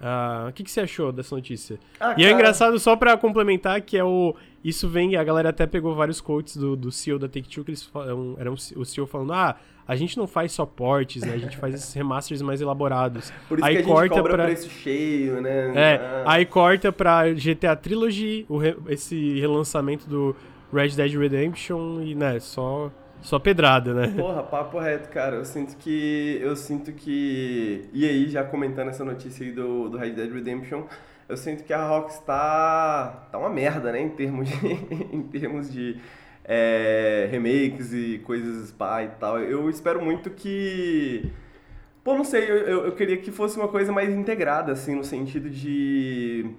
[0.02, 1.78] Uh, o que, que você achou dessa notícia?
[2.00, 4.34] Ah, e é engraçado, só pra complementar, que é o.
[4.64, 7.84] Isso vem, a galera até pegou vários quotes do, do CEO da Take-Two, que eles
[7.84, 11.34] falam, eram o CEO falando, ah, a gente não faz só portes, né?
[11.34, 13.32] A gente faz esses remasters mais elaborados.
[13.48, 14.44] Por isso aí que a corta gente pra...
[14.44, 15.72] preço cheio, né?
[15.74, 16.24] É, ah.
[16.26, 18.76] aí corta pra GTA Trilogy, o re...
[18.88, 20.34] esse relançamento do
[20.72, 22.90] Red Dead Redemption e, né, só
[23.22, 24.12] só pedrada, né?
[24.16, 25.36] Porra, papo reto, cara.
[25.36, 26.38] Eu sinto que.
[26.42, 27.88] Eu sinto que.
[27.92, 30.82] E aí, já comentando essa notícia aí do, do Red Dead Redemption,
[31.28, 34.00] eu sinto que a Rockstar tá uma merda, né?
[34.00, 34.66] Em termos de.
[35.14, 35.98] em termos de
[36.44, 39.38] é, remakes e coisas pá e tal.
[39.38, 41.30] Eu espero muito que.
[42.04, 45.48] Pô, não sei, eu, eu queria que fosse uma coisa mais integrada, assim, no sentido
[45.48, 46.50] de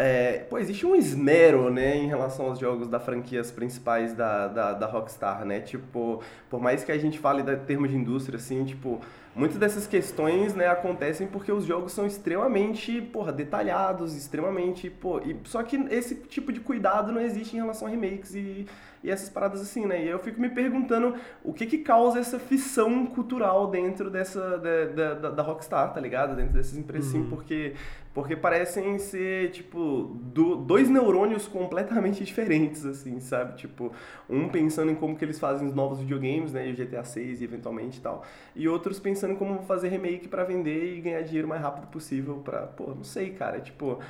[0.00, 4.72] é, pô, existe um esmero, né, em relação aos jogos da franquias principais da, da,
[4.72, 5.60] da Rockstar, né?
[5.60, 8.98] Tipo, por mais que a gente fale de termos de indústria, assim, tipo,
[9.34, 15.36] muitas dessas questões, né, acontecem porque os jogos são extremamente, porra, detalhados, extremamente, pô, e,
[15.44, 18.66] só que esse tipo de cuidado não existe em relação a remakes e,
[19.02, 20.04] e essas paradas assim, né?
[20.04, 25.14] E eu fico me perguntando o que que causa essa fissão cultural dentro dessa, da,
[25.14, 26.36] da, da Rockstar, tá ligado?
[26.36, 27.28] Dentro dessas empresas, uhum.
[27.30, 27.74] porque
[28.12, 33.56] porque parecem ser, tipo, do, dois neurônios completamente diferentes, assim, sabe?
[33.56, 33.92] Tipo,
[34.28, 36.68] um pensando em como que eles fazem os novos videogames, né?
[36.68, 38.24] E o GTA 6 e eventualmente e tal.
[38.56, 41.86] E outros pensando em como fazer remake para vender e ganhar dinheiro o mais rápido
[41.86, 42.66] possível pra...
[42.66, 43.60] Pô, não sei, cara.
[43.60, 44.00] Tipo,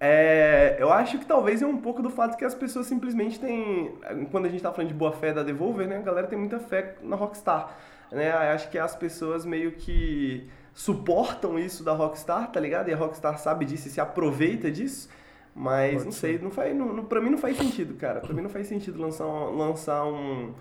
[0.00, 3.94] é, eu acho que talvez é um pouco do fato que as pessoas simplesmente têm...
[4.30, 5.98] Quando a gente tá falando de boa fé da Devolver, né?
[5.98, 7.76] A galera tem muita fé na Rockstar,
[8.10, 8.30] né?
[8.30, 12.88] Eu acho que as pessoas meio que suportam isso da Rockstar, tá ligado?
[12.88, 15.10] E a Rockstar sabe disso e se aproveita disso.
[15.54, 18.20] Mas Pode não sei, não faz, não, não, pra mim não faz sentido, cara.
[18.20, 20.54] Pra mim não faz sentido lançar um, lançar um,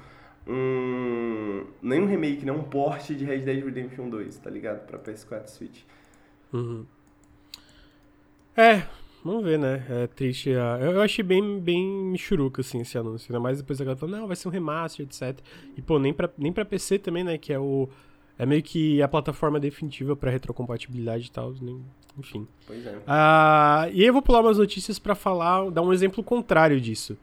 [0.45, 4.85] um nem um remake, nem um port de Red Dead Redemption 2, tá ligado?
[4.85, 5.81] Pra PS4 e Switch.
[6.51, 6.85] Uhum.
[8.57, 8.83] É,
[9.23, 9.85] vamos ver, né?
[9.89, 10.49] É triste.
[10.49, 13.31] Eu achei bem, bem michuruca, assim, esse anúncio.
[13.31, 15.39] Ainda mais depois a galera falou, não, vai ser um remaster, etc.
[15.77, 17.37] E, pô, nem pra, nem pra PC também, né?
[17.37, 17.89] Que é o
[18.39, 21.83] é meio que a plataforma definitiva para retrocompatibilidade e tal, nem,
[22.17, 22.47] enfim.
[22.65, 22.97] Pois é.
[23.05, 27.17] Ah, e eu vou pular umas notícias para falar, dar um exemplo contrário disso.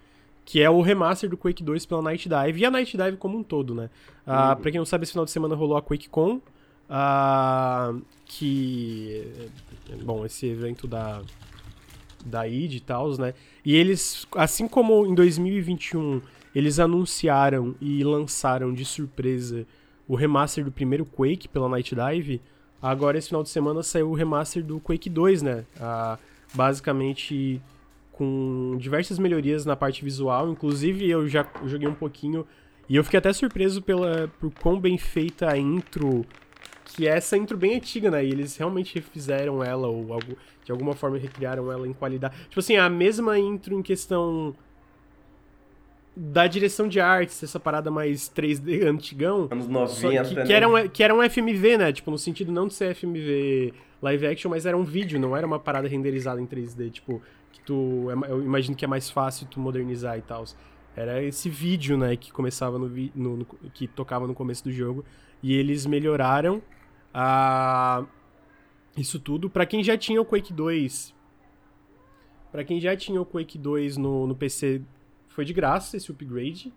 [0.45, 3.39] Que é o remaster do Quake 2 pela Night Dive e a Night Dive como
[3.39, 3.89] um todo, né?
[4.27, 4.61] Ah, uhum.
[4.61, 6.39] Pra quem não sabe, esse final de semana rolou a QuakeCon.
[6.89, 7.95] Ah,
[8.27, 9.27] que.
[10.05, 11.23] Bom, esse evento da.
[12.27, 13.35] Da id e tal, né?
[13.65, 16.21] E eles, assim como em 2021,
[16.55, 19.67] eles anunciaram e lançaram de surpresa
[20.09, 22.41] o remaster do primeiro Quake pela Night Dive,
[22.81, 25.65] agora esse final de semana saiu o remaster do Quake 2, né?
[25.81, 26.19] Ah,
[26.55, 27.61] basicamente
[28.13, 32.47] com diversas melhorias na parte visual, inclusive eu já joguei um pouquinho
[32.89, 36.25] e eu fiquei até surpreso pela, por quão bem feita a intro,
[36.97, 38.25] que é essa intro bem antiga, né?
[38.25, 42.35] E eles realmente refizeram ela, ou algo, de alguma forma recriaram ela em qualidade.
[42.49, 44.57] Tipo assim, a mesma intro em questão
[46.17, 49.47] da direção de artes, essa parada mais 3D antigão.
[49.51, 50.47] Anos 90, que, né?
[50.47, 51.93] que, era um, que era um FMV, né?
[51.93, 55.47] Tipo, no sentido não de ser FMV live action, mas era um vídeo, não era
[55.47, 56.91] uma parada renderizada em 3D.
[56.93, 57.21] Tipo,
[57.53, 58.07] que tu.
[58.11, 60.47] É eu imagino que é mais fácil tu modernizar e tal.
[60.97, 65.05] Era esse vídeo, né, que começava no, no, no, que tocava no começo do jogo.
[65.43, 66.63] E eles melhoraram
[67.13, 68.05] a.
[68.97, 69.51] Isso tudo.
[69.51, 71.15] para quem já tinha o Quake 2.
[72.51, 74.81] para quem já tinha o Quake 2 no, no PC,
[75.29, 76.73] foi de graça esse upgrade.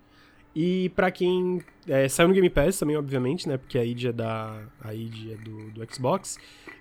[0.56, 1.62] E para quem.
[1.88, 3.58] É, saiu no Game Pass também, obviamente, né?
[3.58, 6.38] Porque a id é, da, a id é do, do Xbox.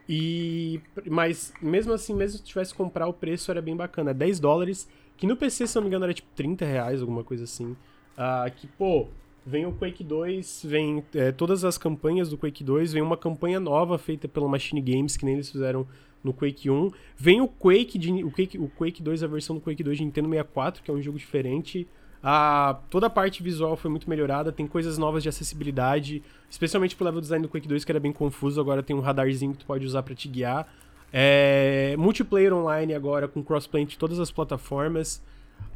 [0.08, 0.80] E.
[1.06, 4.14] Mas mesmo assim, mesmo se tivesse que comprar, o preço era bem bacana.
[4.14, 4.88] 10 dólares.
[5.16, 7.76] Que no PC, se não me engano, era tipo 30 reais, alguma coisa assim.
[8.16, 9.08] Uh, que, pô,
[9.48, 13.58] vem o Quake 2, vem é, todas as campanhas do Quake 2, vem uma campanha
[13.58, 15.86] nova feita pela Machine Games, que nem eles fizeram
[16.22, 16.90] no Quake 1.
[17.16, 20.04] Vem o Quake, de, o Quake, o Quake 2, a versão do Quake 2 de
[20.04, 21.88] Nintendo 64, que é um jogo diferente.
[22.22, 27.06] A, toda a parte visual foi muito melhorada, tem coisas novas de acessibilidade, especialmente pro
[27.06, 29.66] level design do Quake 2, que era bem confuso, agora tem um radarzinho que tu
[29.66, 30.68] pode usar para te guiar.
[31.10, 35.22] É, multiplayer online agora com crossplay de todas as plataformas.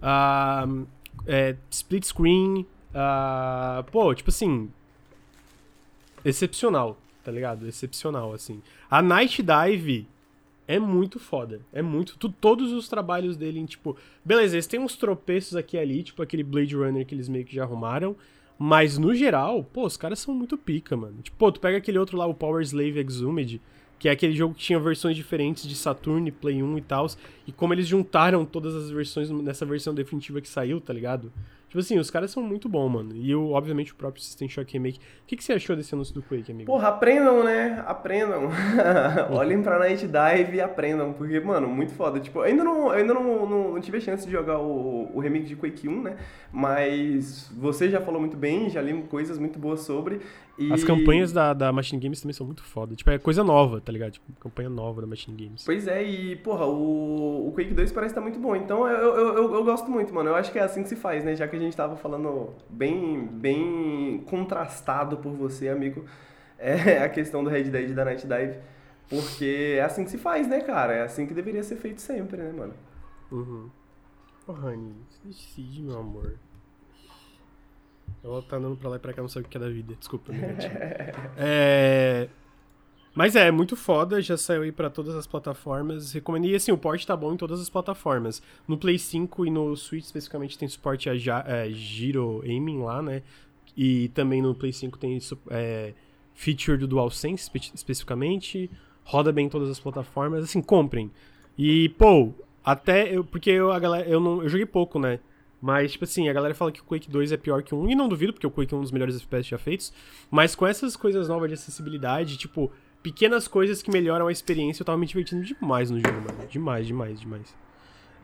[0.03, 0.87] Uh,
[1.27, 2.67] é, split screen.
[2.93, 4.71] Uh, pô, tipo assim.
[6.25, 7.67] Excepcional, tá ligado?
[7.67, 8.63] Excepcional, assim.
[8.91, 10.07] A Night Dive
[10.69, 11.61] é muito foda.
[11.73, 12.17] É muito.
[12.17, 13.97] Tu, todos os trabalhos dele, tipo.
[14.25, 17.55] Beleza, eles têm uns tropeços aqui ali, tipo aquele Blade Runner que eles meio que
[17.55, 18.17] já arrumaram.
[18.59, 21.17] Mas no geral, pô, os caras são muito pica, mano.
[21.23, 23.61] Tipo, pô, tu pega aquele outro lá, o Power Slave Exhumed
[24.03, 27.07] que é aquele jogo que tinha versões diferentes de Saturn, Play 1 e tal,
[27.47, 31.33] e como eles juntaram todas as versões nessa versão definitiva que saiu, tá ligado?
[31.73, 33.17] Tipo assim, os caras são muito bons, mano.
[33.17, 34.99] E o, obviamente o próprio System Shock Remake.
[34.99, 36.71] O que, que você achou desse anúncio do Quake, amigo?
[36.71, 37.83] Porra, aprendam, né?
[37.87, 38.51] Aprendam.
[39.33, 41.15] Olhem pra Night Dive e aprendam.
[41.15, 42.21] Porque, mano, muito foda.
[42.21, 45.11] Tipo, eu ainda não, eu ainda não, não, não tive a chance de jogar o,
[45.15, 46.19] o remake de Quake 1, né?
[46.53, 50.21] Mas você já falou muito bem, já li coisas muito boas sobre.
[50.59, 50.73] E...
[50.73, 52.95] As campanhas da, da Machine Games também são muito foda.
[52.95, 54.13] Tipo, é coisa nova, tá ligado?
[54.13, 55.65] Tipo, campanha nova da Machine Games.
[55.65, 58.55] Pois é, e, porra, o, o Quake 2 parece estar tá muito bom.
[58.55, 60.31] Então eu, eu, eu, eu, gosto muito, mano.
[60.31, 61.35] Eu acho que é assim que se faz, né?
[61.35, 66.05] Já que a gente tava falando bem, bem contrastado por você, amigo,
[66.59, 68.59] é a questão do Red Dead da Night Dive.
[69.09, 70.95] Porque é assim que se faz, né, cara?
[70.95, 72.75] É assim que deveria ser feito sempre, né, mano?
[73.31, 73.71] Uhum.
[74.47, 76.39] Oh, Honey, decide, meu amor.
[78.25, 79.95] Ela tá andando pra lá e pra cá, não sabe o que é da vida.
[79.99, 80.33] Desculpa,
[81.37, 82.29] É.
[83.15, 86.13] Mas é, muito foda, já saiu aí pra todas as plataformas.
[86.13, 86.47] Recomendo.
[86.47, 88.43] E assim, o port tá bom em todas as plataformas.
[88.67, 91.15] No Play 5 e no Switch, especificamente, tem suporte a
[91.47, 93.23] é, Giro Aiming lá, né?
[93.77, 95.19] E também no Play 5 tem
[95.51, 95.93] é,
[96.35, 98.71] feature do DualSense, espe especificamente.
[99.05, 100.45] Roda bem em todas as plataformas.
[100.45, 101.11] Assim, comprem.
[101.59, 102.33] E, pô,
[102.65, 103.15] até.
[103.15, 105.21] Eu, porque eu, a galera, eu, não, eu joguei pouco, né?
[105.63, 107.91] Mas, tipo assim, a galera fala que o Quake 2 é pior que o 1,
[107.91, 109.93] e não duvido, porque o Quake é um dos melhores FPS já feitos.
[110.29, 114.85] Mas com essas coisas novas de acessibilidade, tipo, pequenas coisas que melhoram a experiência, eu
[114.85, 116.49] tava me divertindo demais no jogo, mano.
[116.51, 117.55] Demais, demais, demais.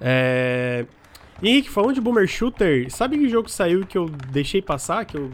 [0.01, 0.85] É...
[1.41, 5.31] Henrique, falando de Boomer Shooter, sabe que jogo saiu que eu deixei passar, que eu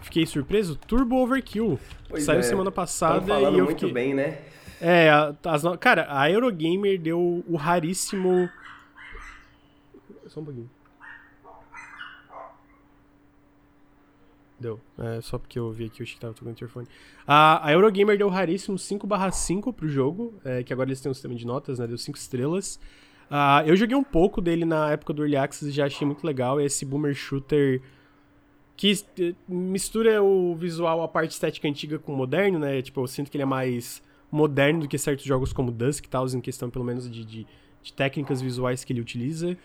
[0.00, 0.76] fiquei surpreso?
[0.76, 1.78] Turbo Overkill.
[2.08, 2.42] Pois saiu é.
[2.42, 3.92] semana passada e eu muito fiquei...
[3.92, 4.38] bem, né?
[4.80, 5.10] É,
[5.44, 5.62] as...
[5.78, 8.48] cara, a Eurogamer deu o raríssimo...
[10.28, 10.75] Só um pouquinho.
[14.58, 14.80] Deu.
[14.98, 16.86] É, só porque eu vi aqui, eu achei que tava tocando o interfone.
[17.26, 21.34] A, a Eurogamer deu raríssimo 5/5 pro jogo, é, que agora eles têm um sistema
[21.34, 21.86] de notas, né?
[21.86, 22.80] Deu 5 estrelas.
[23.30, 26.24] Uh, eu joguei um pouco dele na época do Early Access e já achei muito
[26.24, 26.60] legal.
[26.60, 27.82] Esse boomer shooter
[28.76, 32.80] que eh, mistura o visual, a parte estética antiga com o moderno, né?
[32.82, 36.08] Tipo, eu sinto que ele é mais moderno do que certos jogos como Dusk e
[36.08, 37.46] tal, em questão pelo menos de, de,
[37.82, 39.56] de técnicas visuais que ele utiliza.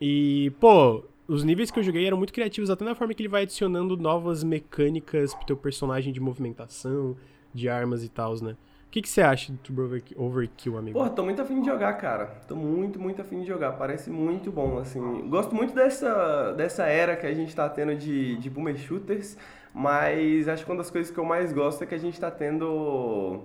[0.00, 3.28] E, pô, os níveis que eu joguei eram muito criativos, até na forma que ele
[3.28, 7.16] vai adicionando novas mecânicas pro teu personagem de movimentação,
[7.52, 8.56] de armas e tal, né?
[8.86, 9.82] O que, que você acha do Turbo
[10.16, 10.96] Overkill, amigo?
[10.96, 12.26] Porra, tô muito afim de jogar, cara.
[12.46, 13.72] Tô muito, muito afim de jogar.
[13.72, 15.28] Parece muito bom, assim.
[15.28, 19.36] Gosto muito dessa, dessa era que a gente tá tendo de, de boomer shooters,
[19.72, 22.30] mas acho que uma das coisas que eu mais gosto é que a gente tá
[22.30, 23.42] tendo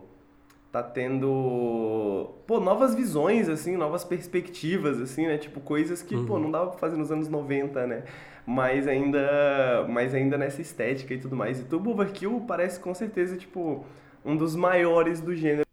[0.72, 5.38] tá tendo pô, novas visões assim, novas perspectivas assim, né?
[5.38, 6.26] Tipo coisas que, uhum.
[6.26, 8.04] pô, não dava pra fazer nos anos 90, né?
[8.46, 11.60] Mas ainda, mas ainda nessa estética e tudo mais.
[11.60, 13.86] E Turbo Overkill parece com certeza tipo
[14.24, 15.68] um dos maiores do gênero.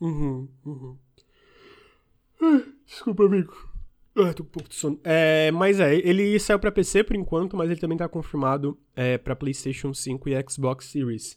[0.00, 0.98] Uhum, uhum.
[2.86, 3.73] Desculpa, amigo.
[4.16, 5.00] Ah, tô com um pouco de sono.
[5.02, 9.18] É, mas é, ele saiu pra PC por enquanto, mas ele também tá confirmado é,
[9.18, 11.36] pra PlayStation 5 e Xbox Series.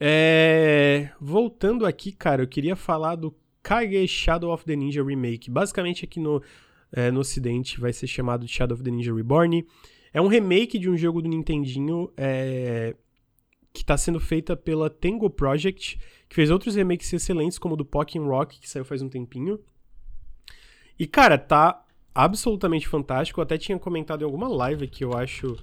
[0.00, 5.50] É, voltando aqui, cara, eu queria falar do Kage Shadow of the Ninja Remake.
[5.50, 6.42] Basicamente aqui no,
[6.90, 9.66] é, no ocidente vai ser chamado de Shadow of the Ninja Reborn.
[10.14, 12.96] É um remake de um jogo do Nintendinho é,
[13.72, 17.84] que está sendo feita pela Tango Project, que fez outros remakes excelentes, como o do
[17.84, 19.60] Pokémon Rock, que saiu faz um tempinho.
[20.98, 21.81] E, cara, tá
[22.14, 23.40] absolutamente fantástico.
[23.40, 25.56] Eu até tinha comentado em alguma live que eu acho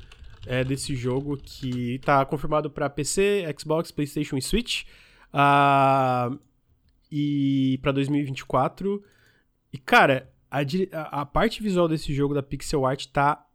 [0.45, 4.83] é, desse jogo que tá confirmado para PC, Xbox, PlayStation e Switch.
[5.33, 6.39] Uh,
[7.11, 9.03] e para 2024.
[9.73, 13.45] E, cara, a, a, parte visual desse jogo da pixel art tá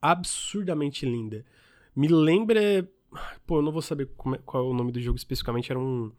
[0.00, 1.44] absurdamente linda.
[1.94, 2.88] Me lembra.
[3.46, 5.70] Pô, eu não vou saber é, qual é o nome do jogo especificamente.
[5.70, 6.12] Era um.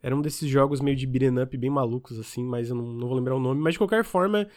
[0.00, 3.08] Era um desses jogos meio de beat'em up bem malucos, assim, mas eu não, não
[3.08, 3.60] vou lembrar o nome.
[3.60, 4.48] Mas de qualquer forma,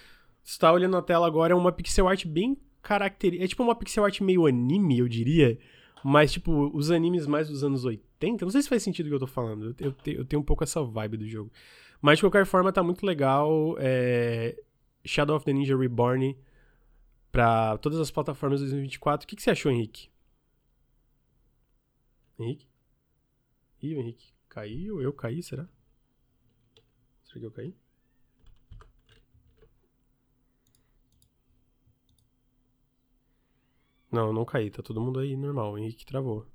[0.44, 3.46] você tá olhando na tela agora, é uma pixel art bem característica.
[3.46, 5.58] É tipo uma pixel art meio anime, eu diria.
[6.04, 8.44] Mas, tipo, os animes mais dos anos 80.
[8.44, 9.76] Não sei se faz sentido o que eu tô falando.
[9.80, 11.52] Eu, eu, eu tenho um pouco essa vibe do jogo.
[12.02, 13.76] Mas, de qualquer forma, tá muito legal.
[13.80, 14.60] É...
[15.06, 16.38] Shadow of the Ninja Reborn
[17.32, 19.26] para todas as plataformas 2024.
[19.26, 20.10] O que, que, você achou, Henrique?
[22.40, 22.68] Henrique?
[23.82, 25.02] Ih, o Henrique caiu?
[25.02, 25.68] Eu caí, será?
[27.24, 27.76] Será que eu caí?
[34.12, 34.70] Não, não caí.
[34.70, 35.74] Tá todo mundo aí normal.
[35.74, 36.46] O Henrique travou.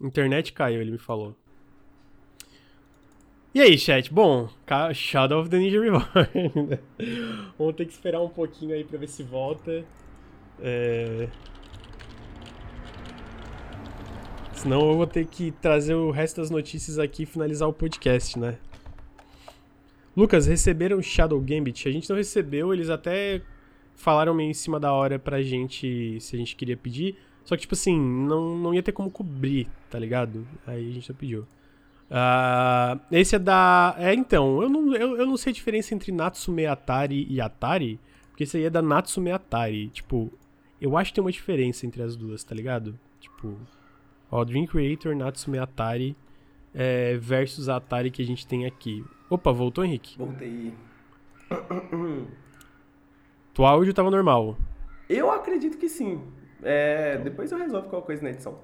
[0.00, 1.36] Internet caiu, ele me falou.
[3.54, 4.12] E aí, chat?
[4.12, 4.48] Bom,
[4.94, 6.06] Shadow of the Ninja Reborn.
[6.68, 6.78] Né?
[7.58, 9.84] Vamos ter que esperar um pouquinho aí pra ver se volta.
[10.60, 11.28] É...
[14.54, 18.38] Senão eu vou ter que trazer o resto das notícias aqui e finalizar o podcast,
[18.38, 18.58] né?
[20.16, 21.88] Lucas, receberam Shadow Gambit?
[21.88, 23.42] A gente não recebeu, eles até
[24.00, 27.16] falaram meio em cima da hora pra gente se a gente queria pedir.
[27.44, 30.46] Só que, tipo assim, não, não ia ter como cobrir, tá ligado?
[30.66, 31.42] Aí a gente já pediu.
[32.10, 33.94] Uh, esse é da.
[33.98, 38.00] É, então, eu não, eu, eu não sei a diferença entre Natsume Atari e Atari,
[38.28, 39.88] porque esse aí é da Natsume Atari.
[39.88, 40.32] Tipo,
[40.80, 42.98] eu acho que tem uma diferença entre as duas, tá ligado?
[43.20, 43.56] Tipo,
[44.30, 46.16] ó, Dream Creator, Natsume Atari
[46.74, 49.04] é, versus a Atari que a gente tem aqui.
[49.28, 50.18] Opa, voltou, Henrique?
[50.18, 50.74] Voltei.
[53.52, 54.56] Tu áudio tava normal.
[55.08, 56.22] Eu acredito que sim.
[56.62, 58.58] É, depois eu resolvo qualquer coisa na edição.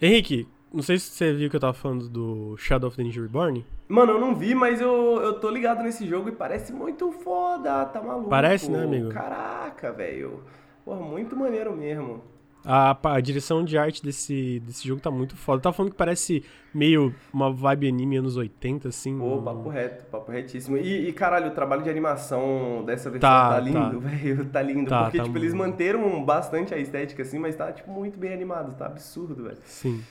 [0.00, 3.20] Henrique, não sei se você viu que eu tava falando do Shadow of the Ninja
[3.20, 3.64] Reborn.
[3.88, 7.86] Mano, eu não vi, mas eu, eu tô ligado nesse jogo e parece muito foda,
[7.86, 8.28] tá maluco.
[8.28, 9.08] Parece, né, amigo?
[9.08, 10.44] Caraca, velho.
[10.84, 12.22] Porra, muito maneiro mesmo.
[12.70, 15.56] A, a, direção de arte desse, desse jogo tá muito foda.
[15.56, 19.18] Eu tava falando que parece meio uma vibe anime anos 80, assim.
[19.18, 19.42] Ô, um...
[19.42, 20.76] papo reto, papo retíssimo.
[20.76, 23.88] E, e, caralho, o trabalho de animação dessa versão tá, tá lindo, tá.
[24.06, 24.44] velho.
[24.44, 24.90] Tá lindo.
[24.90, 25.44] Tá, porque, tá tipo, muito...
[25.46, 28.76] eles manteram bastante a estética, assim, mas tá, tipo, muito bem animado.
[28.76, 29.58] Tá absurdo, velho.
[29.64, 30.02] Sim.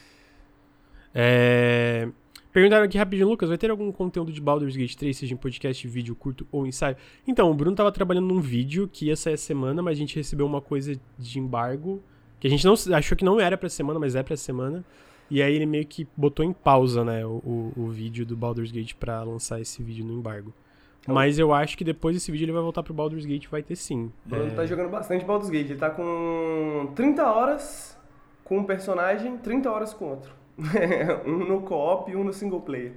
[1.14, 2.10] É...
[2.52, 5.88] Perguntaram aqui rapidinho, Lucas, vai ter algum conteúdo de Baldur's Gate 3, seja em podcast,
[5.88, 6.98] vídeo curto ou ensaio?
[7.28, 10.48] Então, o Bruno tava trabalhando num vídeo que ia sair semana, mas a gente recebeu
[10.48, 12.02] uma coisa de embargo,
[12.40, 14.84] que a gente não achou que não era pra semana, mas é pra semana.
[15.30, 18.72] E aí ele meio que botou em pausa, né, o, o, o vídeo do Baldur's
[18.72, 20.54] Gate pra lançar esse vídeo no embargo.
[21.02, 23.62] Então, mas eu acho que depois desse vídeo ele vai voltar pro Baldur's Gate vai
[23.62, 24.12] ter sim.
[24.26, 24.56] Bruno é...
[24.56, 27.98] tá jogando bastante Baldur's Gate, ele tá com 30 horas
[28.44, 30.32] com um personagem, 30 horas com outro.
[31.26, 32.94] um no co-op e um no single player.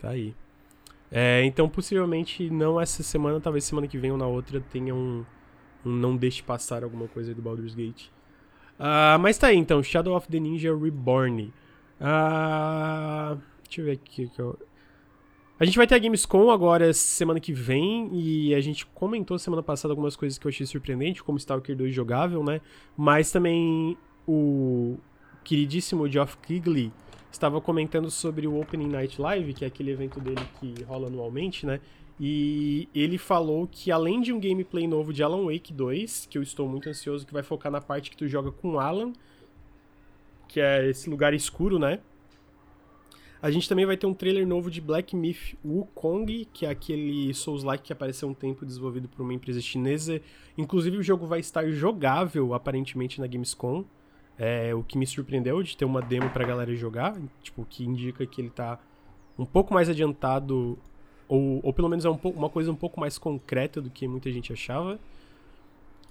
[0.00, 0.34] Tá aí.
[1.10, 5.24] É, então, possivelmente, não essa semana, talvez semana que vem ou na outra, tenha um,
[5.84, 8.08] um não deixe passar alguma coisa do Baldur's Gate.
[8.80, 11.52] Uh, mas tá aí, então, Shadow of the Ninja Reborn.
[12.00, 14.28] Uh, deixa eu ver aqui.
[14.28, 14.58] Que eu...
[15.58, 19.62] A gente vai ter a Gamescom agora semana que vem e a gente comentou semana
[19.62, 22.62] passada algumas coisas que eu achei surpreendente, como Stalker 2 jogável, né?
[22.96, 24.96] Mas também o,
[25.44, 26.90] queridíssimo Geoff Keighley
[27.30, 31.66] estava comentando sobre o Opening Night Live, que é aquele evento dele que rola anualmente,
[31.66, 31.80] né?
[32.22, 36.42] E ele falou que além de um gameplay novo de Alan Wake 2, que eu
[36.42, 39.14] estou muito ansioso, que vai focar na parte que tu joga com Alan,
[40.46, 42.00] que é esse lugar escuro, né?
[43.40, 47.32] A gente também vai ter um trailer novo de Black Myth Wukong, que é aquele
[47.32, 50.20] Souls-like que apareceu um tempo desenvolvido por uma empresa chinesa.
[50.58, 53.82] Inclusive o jogo vai estar jogável aparentemente na Gamescom.
[54.38, 58.26] É, o que me surpreendeu de ter uma demo pra galera jogar, tipo, que indica
[58.26, 58.78] que ele tá
[59.38, 60.78] um pouco mais adiantado,
[61.30, 64.08] ou, ou pelo menos é um pouco, uma coisa um pouco mais concreta do que
[64.08, 64.98] muita gente achava.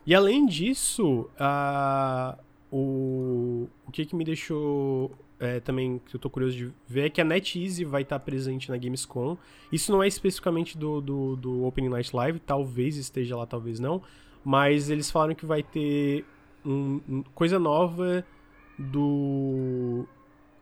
[0.06, 2.40] E além disso, uh,
[2.72, 7.10] o, o que, que me deixou é, também, que eu tô curioso de ver, é
[7.10, 9.38] que a NetEase vai estar tá presente na Gamescom.
[9.70, 14.02] Isso não é especificamente do, do, do Opening Night Live, talvez esteja lá, talvez não.
[14.44, 16.24] Mas eles falaram que vai ter
[16.66, 18.26] um, um, coisa nova
[18.78, 20.06] do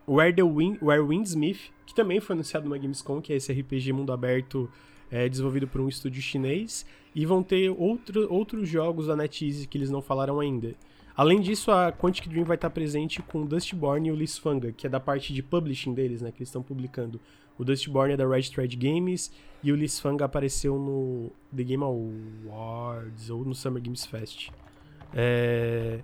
[0.07, 3.91] Where, the Wind, Where Windsmith, que também foi anunciado numa Gamescom, que é esse RPG
[3.91, 4.69] mundo aberto
[5.11, 6.85] é, desenvolvido por um estúdio chinês.
[7.13, 10.75] E vão ter outro, outros jogos da NetEase que eles não falaram ainda.
[11.15, 14.85] Além disso, a Quantic Dream vai estar presente com o Dustborn e o Lisfanga, que
[14.85, 16.31] é da parte de publishing deles, né?
[16.31, 17.19] Que eles estão publicando.
[17.57, 19.31] O Dustborn é da Red Thread Games
[19.63, 24.51] e o Lisfanga apareceu no The Game Awards ou no Summer Games Fest.
[25.13, 26.01] É...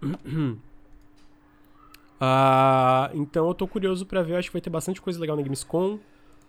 [2.20, 5.42] ah, então eu tô curioso para ver, acho que vai ter bastante coisa legal na
[5.42, 5.98] Gamescom.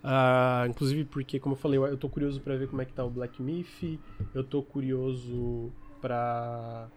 [0.04, 3.04] Ah, inclusive porque, como eu falei, eu tô curioso para ver como é que tá
[3.04, 4.00] o Black Myth.
[4.34, 6.88] Eu tô curioso pra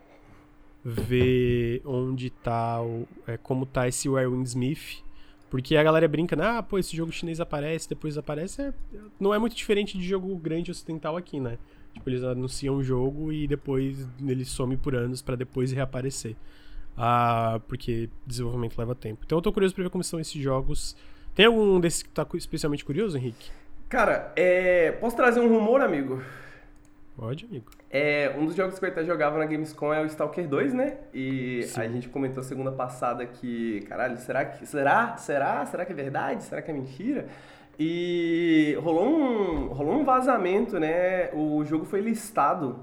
[0.84, 5.02] ver onde tá o, é, como tá esse Wind Smith.
[5.50, 6.44] Porque a galera brinca, né?
[6.46, 8.62] Ah, pô, esse jogo chinês aparece, depois aparece.
[8.62, 8.72] É,
[9.18, 11.58] não é muito diferente de jogo grande ocidental aqui, né?
[11.92, 16.36] Tipo, eles anunciam um jogo e depois ele some por anos para depois reaparecer.
[16.96, 19.22] Ah, porque desenvolvimento leva tempo.
[19.24, 20.96] Então eu tô curioso pra ver como são esses jogos.
[21.34, 23.50] Tem algum desses que tá especialmente curioso, Henrique?
[23.88, 24.92] Cara, é...
[24.92, 26.22] posso trazer um rumor, amigo?
[27.16, 27.66] Pode, amigo.
[27.90, 30.96] É, um dos jogos que eu até jogava na Gamescom é o Stalker 2, né?
[31.12, 31.80] E Sim.
[31.80, 34.64] a gente comentou segunda passada que, caralho, será que.
[34.64, 35.16] Será?
[35.18, 35.66] Será?
[35.66, 36.44] Será que é verdade?
[36.44, 37.26] Será que é mentira?
[37.78, 41.30] E rolou um, rolou um vazamento, né?
[41.34, 42.82] O jogo foi listado.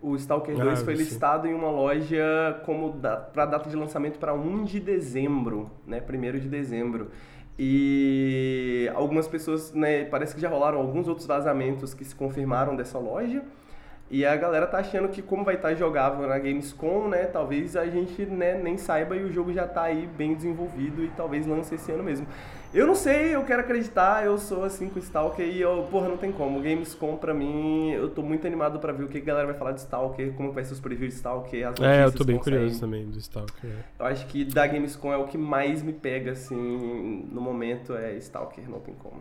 [0.00, 4.18] O Stalker 2 ah, foi listado em uma loja como da, para data de lançamento
[4.18, 6.00] para 1 de dezembro, né?
[6.00, 7.10] 1 de dezembro.
[7.58, 12.98] E algumas pessoas, né, parece que já rolaram alguns outros vazamentos que se confirmaram dessa
[12.98, 13.42] loja.
[14.10, 17.76] E a galera tá achando que como vai estar tá jogável na Gamescom, né, talvez
[17.76, 21.46] a gente né, nem saiba e o jogo já tá aí bem desenvolvido e talvez
[21.46, 22.26] lance esse ano mesmo.
[22.72, 26.18] Eu não sei, eu quero acreditar, eu sou assim com Stalker e eu, porra, não
[26.18, 26.60] tem como.
[26.60, 29.72] Gamescom pra mim, eu tô muito animado pra ver o que a galera vai falar
[29.72, 32.80] de Stalker, como vai ser os previews de Stalker, as É, eu tô bem curioso
[32.80, 33.70] também do Stalker.
[33.70, 34.02] É.
[34.02, 38.14] Eu acho que da Gamescom é o que mais me pega, assim, no momento é
[38.16, 39.20] Stalker, não tem como.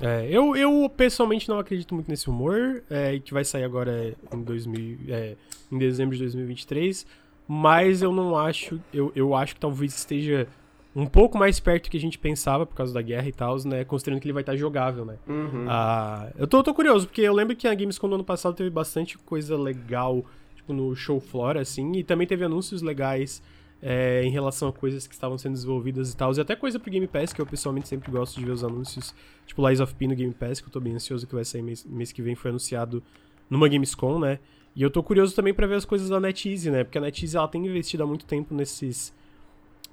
[0.00, 4.42] É, eu, eu pessoalmente não acredito muito nesse rumor, é, que vai sair agora em,
[4.42, 5.36] 2000, é,
[5.70, 7.06] em dezembro de 2023,
[7.48, 10.46] mas eu não acho, eu, eu acho que talvez esteja
[10.94, 13.56] um pouco mais perto do que a gente pensava por causa da guerra e tal,
[13.64, 15.16] né, considerando que ele vai estar jogável, né.
[15.26, 15.66] Uhum.
[15.68, 18.70] Ah, eu tô, tô curioso, porque eu lembro que a Gamescom do ano passado teve
[18.70, 20.24] bastante coisa legal,
[20.54, 23.42] tipo, no show floor, assim, e também teve anúncios legais
[23.82, 26.32] é, em relação a coisas que estavam sendo desenvolvidas e tal.
[26.32, 29.14] E até coisa pro Game Pass, que eu pessoalmente sempre gosto de ver os anúncios.
[29.46, 31.62] Tipo Lies of P no Game Pass, que eu tô bem ansioso que vai sair
[31.62, 33.02] mês, mês que vem, foi anunciado
[33.48, 34.38] numa Gamescom, né?
[34.74, 36.84] E eu tô curioso também para ver as coisas da NetEase, né?
[36.84, 39.14] Porque a NetEase ela tem investido há muito tempo nesses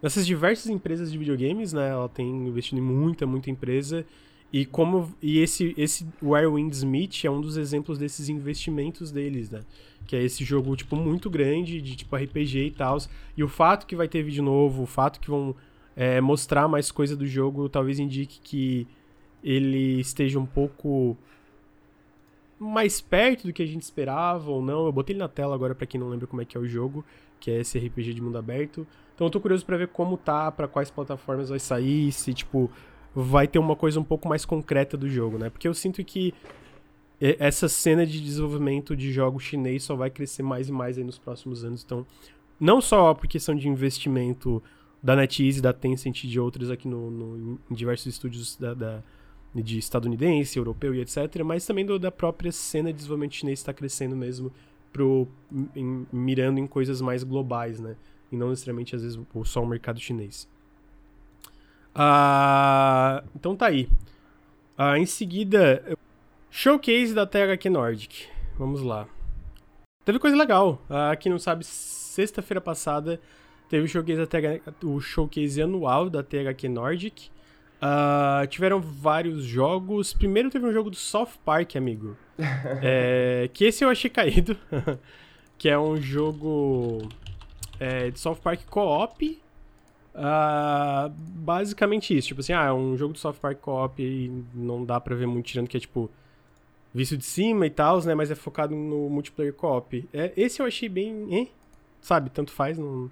[0.01, 1.89] nessas diversas empresas de videogames, né?
[1.89, 4.05] Ela tem investido em muita, muita empresa.
[4.53, 9.61] E como e esse esse Wirewind Smith é um dos exemplos desses investimentos deles, né?
[10.05, 12.99] Que é esse jogo tipo muito grande de tipo RPG e tal.
[13.35, 15.55] E o fato que vai ter vídeo novo, o fato que vão
[15.95, 18.87] é, mostrar mais coisa do jogo, talvez indique que
[19.43, 21.17] ele esteja um pouco
[22.59, 24.85] mais perto do que a gente esperava ou não.
[24.85, 26.67] Eu botei ele na tela agora para quem não lembra como é que é o
[26.67, 27.03] jogo,
[27.39, 28.85] que é esse RPG de mundo aberto.
[29.15, 32.69] Então eu tô curioso para ver como tá, para quais plataformas vai sair, se tipo
[33.15, 35.49] vai ter uma coisa um pouco mais concreta do jogo, né?
[35.49, 36.33] Porque eu sinto que
[37.39, 41.17] essa cena de desenvolvimento de jogos chinês só vai crescer mais e mais aí nos
[41.17, 41.83] próximos anos.
[41.83, 42.05] Então,
[42.59, 44.61] não só por questão de investimento
[45.01, 49.03] da NetEase, da Tencent e de outros aqui no, no em diversos estúdios da, da,
[49.53, 53.73] de estadunidense, europeu e etc., mas também do, da própria cena de desenvolvimento chinês está
[53.73, 54.51] crescendo mesmo,
[54.91, 55.27] pro,
[55.75, 57.95] em, mirando em coisas mais globais, né?
[58.31, 60.47] E não necessariamente, às vezes, só o mercado chinês.
[61.95, 63.89] Ah, então tá aí.
[64.77, 65.83] Ah, em seguida,
[66.49, 68.27] showcase da THQ Nordic.
[68.57, 69.07] Vamos lá.
[70.03, 70.81] Teve coisa legal.
[70.89, 73.19] Ah, quem não sabe, sexta-feira passada
[73.69, 77.31] teve o showcase, da TH, o showcase anual da THQ Nordic.
[77.81, 80.13] Uh, tiveram vários jogos.
[80.13, 82.15] Primeiro teve um jogo do Soft Park, amigo.
[82.81, 84.57] é, que esse eu achei caído.
[85.57, 87.09] que é um jogo
[87.79, 89.42] é, de Soft Park Co-op.
[90.15, 94.85] Uh, basicamente isso, tipo assim, ah, é um jogo do South Park Co-op e não
[94.85, 96.09] dá pra ver muito tirando que é tipo
[96.93, 98.13] visto de cima e tal, né?
[98.13, 100.07] Mas é focado no multiplayer co-op.
[100.13, 101.33] É, esse eu achei bem.
[101.33, 101.51] Hein?
[101.99, 103.09] Sabe, tanto faz, não,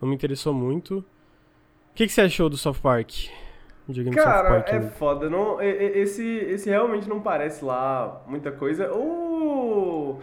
[0.00, 0.98] não me interessou muito.
[0.98, 1.04] O
[1.94, 3.10] que, que você achou do South Park?
[4.12, 4.90] Cara, Park, é né?
[4.90, 5.30] foda.
[5.30, 8.92] Não, esse, esse realmente não parece lá muita coisa.
[8.92, 10.20] O.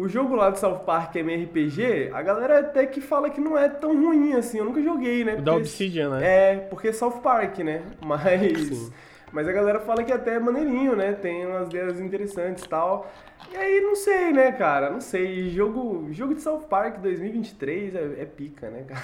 [0.00, 3.68] O jogo lá do South Park MRPG, a galera até que fala que não é
[3.68, 4.56] tão ruim assim.
[4.56, 5.32] Eu nunca joguei, né?
[5.32, 6.26] Porque, da Obsidian, né?
[6.26, 7.82] É, porque é South Park, né?
[8.00, 8.68] Mas.
[8.68, 8.92] Sim.
[9.30, 11.12] Mas a galera fala que até é maneirinho, né?
[11.12, 13.12] Tem umas ideias interessantes e tal.
[13.52, 14.88] E aí, não sei, né, cara?
[14.88, 15.50] Não sei.
[15.50, 19.02] Jogo, jogo de South Park 2023 é, é pica, né, cara?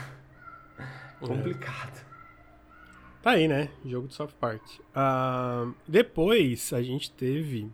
[0.78, 1.26] É.
[1.26, 2.06] Complicado.
[3.22, 3.68] Tá aí, né?
[3.84, 4.62] Jogo do South Park.
[4.94, 7.70] Uh, depois a gente teve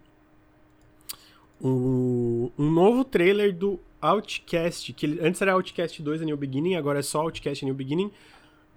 [1.63, 7.03] um, novo trailer do Outcast, que antes era Outcast 2 A New Beginning, agora é
[7.03, 8.11] só Outcast A New Beginning.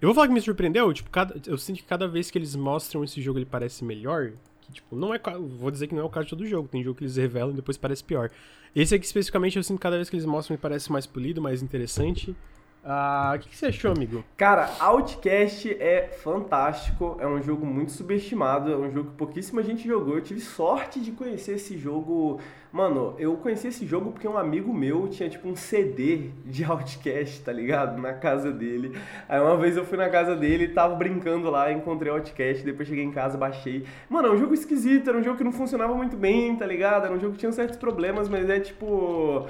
[0.00, 2.54] Eu vou falar que me surpreendeu, tipo, cada, eu sinto que cada vez que eles
[2.54, 4.32] mostram esse jogo ele parece melhor.
[4.60, 5.18] Que, tipo, não é.
[5.58, 6.68] Vou dizer que não é o caso de todo jogo.
[6.68, 8.30] Tem jogo que eles revelam e depois parece pior.
[8.74, 11.40] Esse aqui especificamente eu sinto que cada vez que eles mostram ele parece mais polido,
[11.40, 12.36] mais interessante.
[12.88, 14.24] Ah, o que, que, você achou, amigo?
[14.36, 19.84] Cara, Outcast é fantástico, é um jogo muito subestimado, é um jogo que pouquíssima gente
[19.88, 20.14] jogou.
[20.14, 22.38] Eu tive sorte de conhecer esse jogo.
[22.76, 27.40] Mano, eu conheci esse jogo porque um amigo meu tinha tipo um CD de Outcast,
[27.40, 27.98] tá ligado?
[27.98, 28.94] Na casa dele.
[29.26, 33.02] Aí uma vez eu fui na casa dele, tava brincando lá, encontrei Outcast, depois cheguei
[33.02, 33.86] em casa, baixei.
[34.10, 37.06] Mano, é um jogo esquisito, era um jogo que não funcionava muito bem, tá ligado?
[37.06, 39.46] Era um jogo que tinha certos problemas, mas é tipo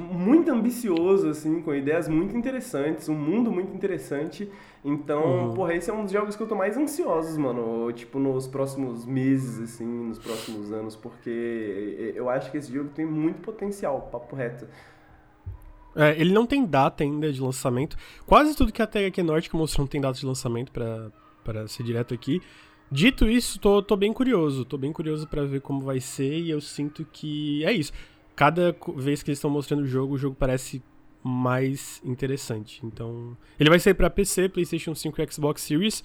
[0.00, 4.50] muito ambicioso, assim, com ideias muito interessantes, um mundo muito interessante.
[4.84, 5.54] Então, uhum.
[5.54, 9.04] porra, esse é um dos jogos que eu tô mais ansiosos, mano, tipo, nos próximos
[9.04, 14.36] meses, assim, nos próximos anos, porque eu acho que esse jogo tem muito potencial, papo
[14.36, 14.66] reto.
[15.94, 17.96] É, ele não tem data ainda de lançamento.
[18.26, 22.12] Quase tudo que a THQ Nordic mostrou não tem data de lançamento, para ser direto
[22.12, 22.42] aqui.
[22.92, 24.64] Dito isso, tô, tô bem curioso.
[24.64, 27.92] Tô bem curioso para ver como vai ser e eu sinto que é isso
[28.36, 30.82] cada vez que eles estão mostrando o jogo, o jogo parece
[31.24, 32.80] mais interessante.
[32.84, 36.04] Então, ele vai sair para PC, PlayStation 5 e Xbox Series.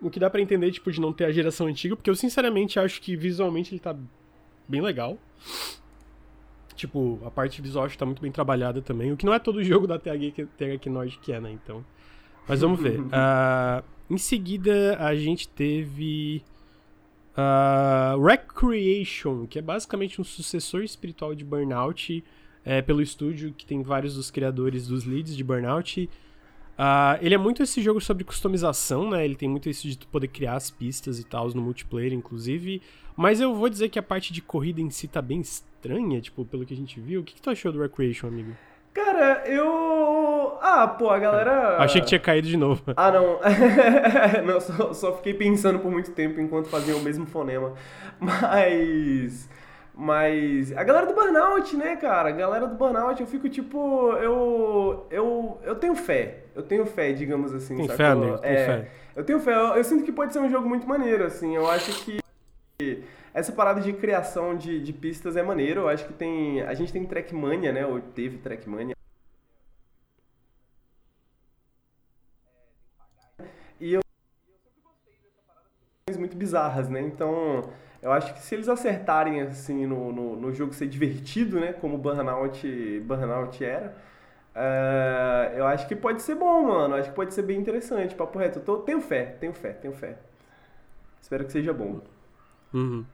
[0.00, 2.78] O que dá para entender, tipo, de não ter a geração antiga, porque eu sinceramente
[2.78, 3.94] acho que visualmente ele tá
[4.68, 5.18] bem legal.
[6.76, 9.40] Tipo, a parte visual acho que tá muito bem trabalhada também, o que não é
[9.40, 11.50] todo jogo da THQ, THQ Nordic que é, né?
[11.50, 11.84] Então,
[12.46, 13.00] mas vamos ver.
[13.00, 16.42] uh, em seguida, a gente teve
[17.36, 22.24] Uh, Recreation, que é basicamente um sucessor espiritual de Burnout,
[22.64, 26.10] é, pelo estúdio que tem vários dos criadores dos leads de Burnout.
[26.78, 29.24] Uh, ele é muito esse jogo sobre customização, né?
[29.24, 32.80] Ele tem muito isso de tu poder criar as pistas e tal no multiplayer, inclusive.
[33.16, 36.44] Mas eu vou dizer que a parte de corrida em si tá bem estranha, tipo,
[36.44, 37.20] pelo que a gente viu.
[37.20, 38.56] O que, que tu achou do Recreation, amigo?
[38.94, 39.66] Cara, eu.
[40.60, 41.78] Ah, pô, a galera.
[41.78, 42.82] Achei que tinha caído de novo.
[42.96, 43.40] Ah, não.
[44.44, 47.74] não, só, só fiquei pensando por muito tempo enquanto fazia o mesmo fonema.
[48.20, 49.48] Mas.
[50.00, 52.28] Mas a galera do Burnout, né, cara?
[52.28, 56.44] A galera do Burnout, eu fico tipo, eu eu eu tenho fé.
[56.54, 58.90] Eu tenho fé, digamos assim, Tem fé, amigo, é, fé.
[59.16, 59.52] Eu tenho fé.
[59.52, 61.56] Eu, eu, sinto que pode ser um jogo muito maneiro, assim.
[61.56, 62.20] Eu acho que
[63.34, 65.80] essa parada de criação de, de pistas é maneiro.
[65.80, 66.62] Eu acho que tem.
[66.62, 67.84] A gente tem Trackmania, né?
[67.84, 68.94] Ou teve Trackmania.
[73.80, 74.00] E eu,
[74.64, 75.68] sempre gostei dessa parada
[76.16, 77.00] muito bizarras, né?
[77.00, 77.68] Então,
[78.02, 81.72] eu acho que se eles acertarem assim no, no, no jogo ser divertido, né?
[81.72, 83.94] Como Burnout, Burnout era.
[84.54, 86.94] Uh, eu acho que pode ser bom, mano.
[86.94, 88.14] Acho que pode ser bem interessante.
[88.14, 88.58] Papo reto.
[88.58, 90.16] Eu tô, tenho fé, tenho fé, tenho fé.
[91.20, 92.00] Espero que seja bom.
[92.72, 93.04] Uhum.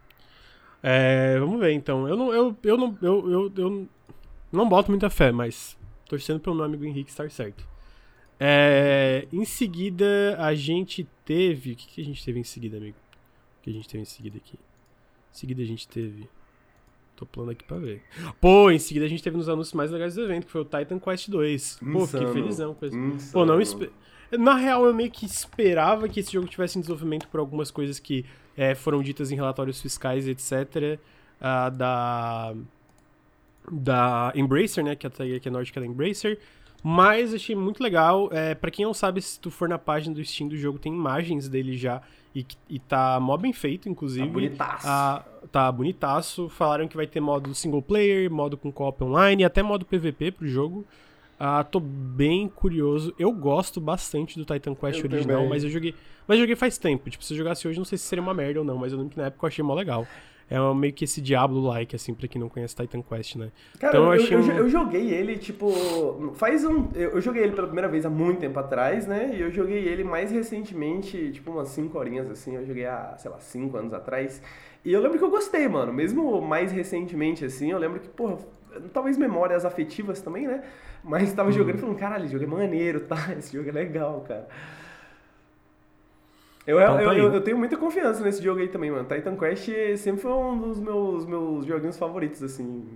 [0.83, 2.09] É, vamos ver então.
[2.09, 3.89] Eu não, eu, eu não, eu, eu, eu
[4.53, 5.77] não boto muita fé, mas
[6.09, 7.67] torcendo pelo meu amigo Henrique estar certo.
[8.39, 11.73] É, em seguida, a gente teve.
[11.73, 12.97] O que, que a gente teve em seguida, amigo?
[13.61, 14.55] O que a gente teve em seguida aqui?
[14.55, 16.29] Em seguida, a gente teve.
[17.17, 18.03] Tô pulando aqui pra ver.
[18.41, 20.65] Pô, em seguida a gente teve nos anúncios mais legais do evento, que foi o
[20.65, 21.79] Titan Quest 2.
[21.79, 22.07] Pô, Insano.
[22.07, 23.33] fiquei felizão com isso.
[23.33, 23.91] Pô, não esper...
[24.33, 28.01] Na real, eu meio que esperava que esse jogo tivesse em desenvolvimento por algumas coisas
[28.01, 28.25] que
[28.57, 30.99] é, foram ditas em relatórios fiscais, etc.
[31.41, 32.55] Uh, da.
[33.71, 34.95] Da Embracer, né?
[34.97, 35.11] Que é
[35.47, 36.39] a nórdica da Embracer.
[36.87, 38.29] Mas achei muito legal.
[38.31, 40.93] É, para quem não sabe, se tu for na página do Steam do jogo, tem
[40.93, 42.03] imagens dele já.
[42.37, 44.27] E, e tá mó bem feito, inclusive.
[44.27, 44.87] Tá bonitaço.
[44.87, 46.49] Ah, tá bonitaço.
[46.51, 50.33] Falaram que vai ter modo single player, modo com co-op online e até modo PVP
[50.33, 50.85] pro jogo.
[51.41, 53.15] Ah, tô bem curioso.
[53.19, 55.49] Eu gosto bastante do Titan Quest eu original, também.
[55.49, 55.95] mas eu joguei.
[56.29, 57.09] Mas eu joguei faz tempo.
[57.09, 58.99] Tipo, se eu jogasse hoje, não sei se seria uma merda ou não, mas eu
[58.99, 60.07] lembro que na época eu achei mó legal.
[60.51, 63.51] É meio que esse Diablo-like, assim, pra quem não conhece Titan Quest, né?
[63.79, 64.51] Cara, então, eu, eu, um...
[64.59, 66.89] eu, joguei ele, tipo, faz um...
[66.95, 69.31] Eu joguei ele pela primeira vez há muito tempo atrás, né?
[69.35, 72.57] E eu joguei ele mais recentemente, tipo, umas 5 horinhas, assim.
[72.57, 74.43] Eu joguei há, sei lá, 5 anos atrás.
[74.85, 75.93] E eu lembro que eu gostei, mano.
[75.93, 78.37] Mesmo mais recentemente, assim, eu lembro que, porra,
[78.93, 80.63] talvez memórias afetivas também, né?
[81.03, 81.53] Mas tava hum.
[81.53, 83.17] jogando e falando, caralho, esse jogo é maneiro, tá?
[83.39, 84.47] Esse jogo é legal, cara.
[86.67, 89.07] Eu, então, eu, tá eu, eu, tenho muita confiança nesse jogo aí também, mano.
[89.07, 92.87] Titan Quest sempre foi um dos meus, meus joguinhos favoritos, assim.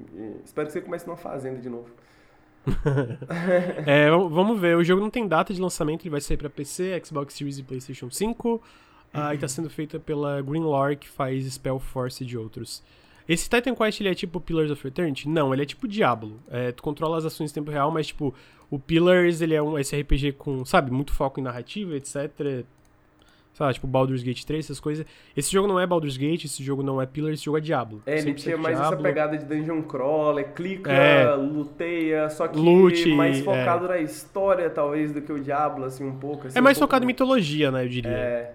[0.43, 1.89] Espero que você comece numa fazenda de novo.
[3.87, 4.77] é, vamos ver.
[4.77, 7.63] O jogo não tem data de lançamento, ele vai sair pra PC, Xbox Series e
[7.63, 8.49] PlayStation 5.
[8.49, 8.61] Uhum.
[9.13, 12.83] Ah, e tá sendo feita pela Greenlore, que faz Spell Force e outros.
[13.29, 15.29] Esse Titan Quest, ele é tipo Pillars of Eternity?
[15.29, 16.41] Não, ele é tipo Diablo.
[16.51, 18.35] É, tu controla as ações em tempo real, mas tipo,
[18.71, 22.65] o Pillars, ele é um esse RPG com, sabe, muito foco em narrativa, etc
[23.59, 25.05] sei lá, tipo Baldur's Gate 3, essas coisas.
[25.37, 28.03] Esse jogo não é Baldur's Gate, esse jogo não é Pillar, esse jogo é Diablo.
[28.07, 28.95] É, ele tinha mais Diablo.
[28.95, 31.35] essa pegada de dungeon crawler, clica, É.
[31.35, 33.43] luteia, só que Lute, mais é.
[33.43, 36.47] focado na história, talvez, do que o Diablo, assim, um pouco.
[36.47, 38.11] assim, É mais um pouco- focado em mitologia, né, eu diria.
[38.11, 38.53] É,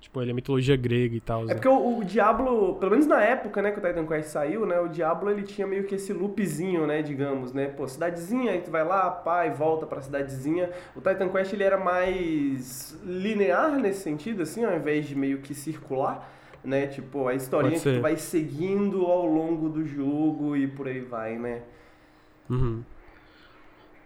[0.00, 1.42] Tipo, ele é mitologia grega e tal.
[1.42, 1.54] É né?
[1.54, 4.78] porque o, o Diablo, pelo menos na época, né, que o Titan Quest saiu, né,
[4.78, 8.70] o Diablo ele tinha meio que esse loopzinho, né, digamos, né, pô, cidadezinha, aí tu
[8.70, 10.70] vai lá, pá, e volta pra cidadezinha.
[10.94, 15.52] O Titan Quest ele era mais linear nesse sentido, assim, ao invés de meio que
[15.52, 16.32] circular,
[16.62, 21.00] né, tipo, a historinha que tu vai seguindo ao longo do jogo e por aí
[21.00, 21.62] vai, né.
[22.48, 22.82] Uhum.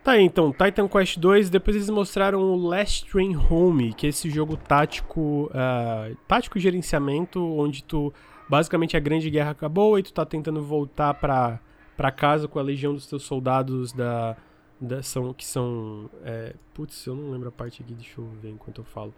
[0.02, 4.08] Tá aí, então, Titan Quest 2, depois eles mostraram o Last Train Home, que é
[4.08, 8.12] esse jogo tático, ah, tático gerenciamento, onde tu,
[8.48, 11.60] basicamente a grande guerra acabou e tu tá tentando voltar pra,
[11.96, 14.36] pra casa com a legião dos teus soldados da,
[14.80, 18.50] da são, que são, é, putz, eu não lembro a parte aqui, deixa eu ver
[18.50, 19.14] enquanto eu falo.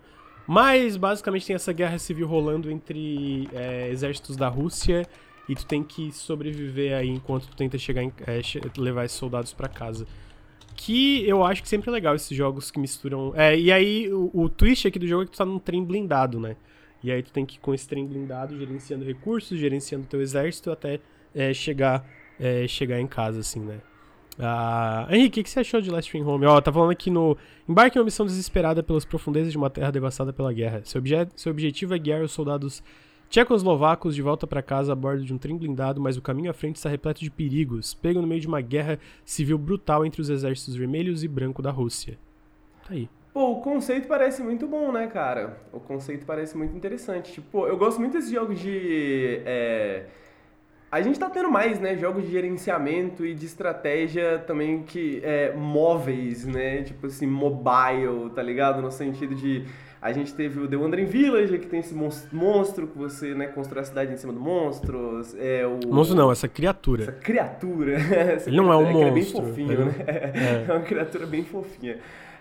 [0.46, 5.06] Mas, basicamente, tem essa guerra civil rolando entre é, exércitos da Rússia
[5.48, 8.42] e tu tem que sobreviver aí enquanto tu tenta chegar em, é,
[8.76, 10.06] levar esses soldados pra casa.
[10.74, 13.32] Que eu acho que sempre é legal esses jogos que misturam.
[13.36, 15.84] É, e aí o, o twist aqui do jogo é que tu tá num trem
[15.84, 16.56] blindado, né?
[17.02, 20.70] E aí tu tem que ir com esse trem blindado, gerenciando recursos, gerenciando teu exército
[20.70, 21.00] até
[21.34, 22.04] é, chegar,
[22.40, 23.80] é, chegar em casa, assim, né?
[24.38, 26.46] Ah, Henrique, o que, você achou de Last Train Home?
[26.46, 27.36] Ó, tá falando aqui no.
[27.68, 30.82] Embarque em uma missão desesperada pelas profundezas de uma terra devastada pela guerra.
[30.84, 32.82] Seu, obje- seu objetivo é guiar os soldados
[33.34, 36.54] tchecoslovacos de volta pra casa a bordo de um trem blindado, mas o caminho à
[36.54, 40.30] frente está repleto de perigos, pego no meio de uma guerra civil brutal entre os
[40.30, 42.16] exércitos vermelhos e branco da Rússia.
[42.86, 43.08] Tá aí.
[43.32, 45.58] Pô, o conceito parece muito bom, né, cara?
[45.72, 47.32] O conceito parece muito interessante.
[47.32, 49.40] Tipo, eu gosto muito desses jogos de.
[49.44, 50.04] é,
[50.92, 51.96] A gente tá tendo mais, né?
[51.98, 55.20] Jogos de gerenciamento e de estratégia também que.
[55.24, 56.84] É, móveis, né?
[56.84, 58.80] Tipo assim, mobile, tá ligado?
[58.80, 59.66] No sentido de.
[60.04, 63.46] A gente teve o The Wandering Village, que tem esse mons- monstro que você né,
[63.46, 65.22] constrói a cidade em cima do monstro.
[65.38, 65.80] É, o...
[65.90, 67.12] Monstro não, essa Essa criatura.
[67.12, 67.94] criatura.
[68.34, 69.94] Essa Ele não é um criatura, monstro, É bem fofinho, ele- né?
[70.68, 70.72] É.
[70.72, 71.98] uma criatura bem fofinha.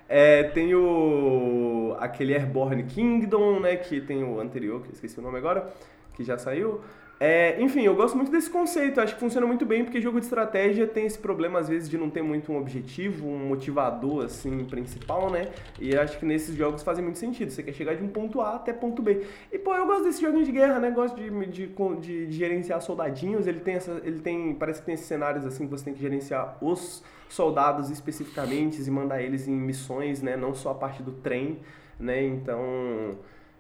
[0.09, 1.95] É, tem o.
[1.99, 3.77] aquele Airborne Kingdom, né?
[3.77, 5.69] Que tem o anterior, que eu esqueci o nome agora,
[6.15, 6.81] que já saiu.
[7.25, 10.25] É, enfim, eu gosto muito desse conceito, acho que funciona muito bem, porque jogo de
[10.25, 14.65] estratégia tem esse problema, às vezes, de não ter muito um objetivo, um motivador, assim,
[14.65, 15.47] principal, né?
[15.79, 17.49] E acho que nesses jogos fazem muito sentido.
[17.49, 19.25] Você quer chegar de um ponto A até ponto B.
[19.53, 20.91] E, pô, eu gosto desse joguinho de guerra, né?
[20.91, 23.47] Gosto de, de, de, de gerenciar soldadinhos.
[23.47, 24.01] Ele tem essa.
[24.03, 24.53] Ele tem.
[24.55, 28.91] Parece que tem esses cenários assim que você tem que gerenciar os soldados especificamente e
[28.91, 30.35] mandar eles em missões, né?
[30.35, 31.59] Não só a parte do trem,
[31.97, 32.21] né?
[32.21, 33.17] Então.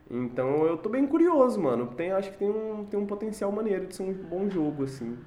[0.09, 1.87] Então eu tô bem curioso, mano.
[1.87, 5.17] Tem, acho que tem um, tem um potencial maneiro de ser um bom jogo, assim.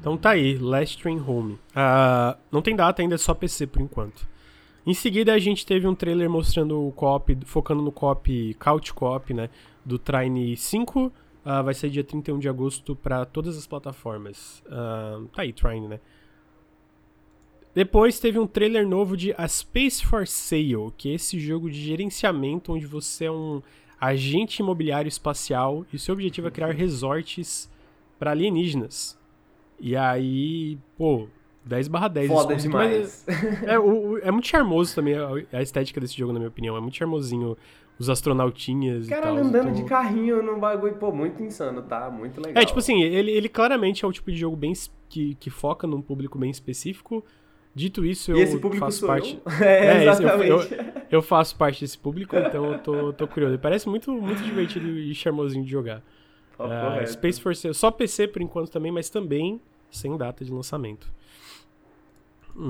[0.00, 1.58] Então tá aí, Last Train Home.
[1.74, 4.26] Ah, não tem data ainda, é só PC por enquanto.
[4.84, 9.32] Em seguida a gente teve um trailer mostrando o co-op, focando no co-op, Couch Co-op,
[9.32, 9.48] né,
[9.84, 11.12] do Trine 5.
[11.44, 14.62] Ah, vai sair dia 31 de agosto para todas as plataformas.
[14.68, 16.00] Ah, tá aí, Trine, né.
[17.74, 21.80] Depois teve um trailer novo de A Space for Sale, que é esse jogo de
[21.80, 23.62] gerenciamento onde você é um
[24.00, 27.70] agente imobiliário espacial e seu objetivo é criar resorts
[28.18, 29.18] para alienígenas.
[29.80, 31.28] E aí, pô,
[31.64, 32.26] 10 barra 10.
[32.30, 33.26] esse Foda mas demais.
[33.64, 35.14] É, o- o- é muito charmoso também
[35.52, 36.76] a, estética desse jogo, na minha opinião.
[36.76, 37.56] É muito charmosinho.
[37.98, 39.44] Os astronautinhas e Caralho, tal.
[39.44, 42.10] andando então- de carrinho num bagulho, pô, muito insano, tá?
[42.10, 42.60] Muito legal.
[42.60, 44.72] É, tipo assim, ele, ele claramente é o tipo de jogo bem
[45.08, 47.24] que, que foca num público bem específico.
[47.74, 49.40] Dito isso, eu faço parte.
[49.44, 49.52] eu?
[49.64, 50.28] É, É, esse- eu-
[50.60, 51.06] exatamente.
[51.10, 53.58] Eu faço parte desse público, então eu tô, tô curioso.
[53.58, 56.02] Parece muito, muito divertido e charmosinho de jogar.
[56.56, 57.10] Correto.
[57.12, 59.60] Space Force só PC por enquanto também, mas também
[59.90, 61.10] sem data de lançamento.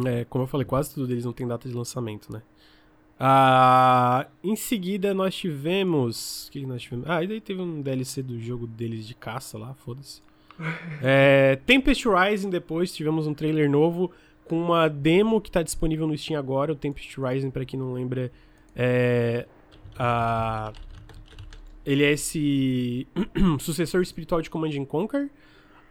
[0.06, 2.42] É, como eu falei, quase tudo deles não tem data de lançamento, né?
[3.18, 6.46] Ah, em seguida nós tivemos.
[6.48, 7.08] O que que nós tivemos?
[7.08, 10.22] Ah, e daí teve um DLC do jogo deles de caça lá, foda-se.
[11.02, 14.10] É, Tempest Rising depois, tivemos um trailer novo
[14.44, 16.72] com uma demo que tá disponível no Steam agora.
[16.72, 18.30] O Tempest Rising, pra quem não lembra,
[18.76, 19.46] é.
[19.98, 20.72] A,
[21.84, 23.06] ele é esse
[23.60, 25.28] sucessor espiritual de Command and Conquer.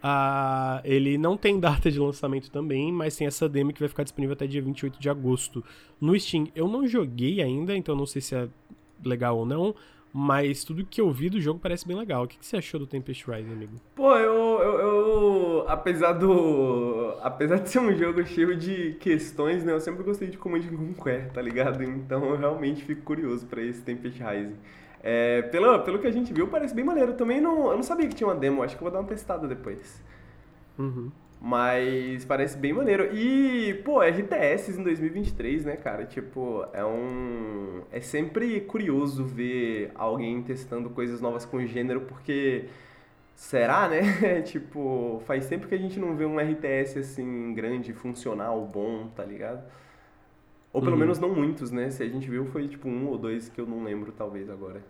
[0.03, 4.01] Ah, ele não tem data de lançamento também, mas tem essa demo que vai ficar
[4.03, 5.63] disponível até dia 28 de agosto
[5.99, 6.47] no Steam.
[6.55, 8.47] Eu não joguei ainda, então não sei se é
[9.05, 9.75] legal ou não,
[10.11, 12.23] mas tudo que eu vi do jogo parece bem legal.
[12.23, 13.73] O que, que você achou do Tempest Rising, amigo?
[13.95, 14.30] Pô, eu-
[15.71, 17.15] Apesar do.
[17.21, 19.71] Apesar de ser um jogo cheio de questões, né?
[19.71, 21.81] Eu sempre gostei de Command and Conquer, tá ligado?
[21.81, 24.57] Então eu realmente fico curioso pra esse Tempest Rising.
[25.01, 27.13] É, pelo, pelo que a gente viu, parece bem maneiro.
[27.13, 29.07] Também não, eu não sabia que tinha uma demo, acho que eu vou dar uma
[29.07, 30.03] testada depois.
[30.77, 31.09] Uhum.
[31.39, 33.15] Mas parece bem maneiro.
[33.15, 36.05] E, pô, RTS em 2023, né, cara?
[36.05, 37.81] Tipo, é um.
[37.93, 42.65] É sempre curioso ver alguém testando coisas novas com o gênero, porque.
[43.41, 44.43] Será, né?
[44.45, 49.25] tipo, faz tempo que a gente não vê um RTS assim, grande, funcional, bom, tá
[49.25, 49.63] ligado?
[50.71, 50.99] Ou pelo uhum.
[50.99, 51.89] menos não muitos, né?
[51.89, 54.83] Se a gente viu, foi tipo um ou dois que eu não lembro, talvez, agora.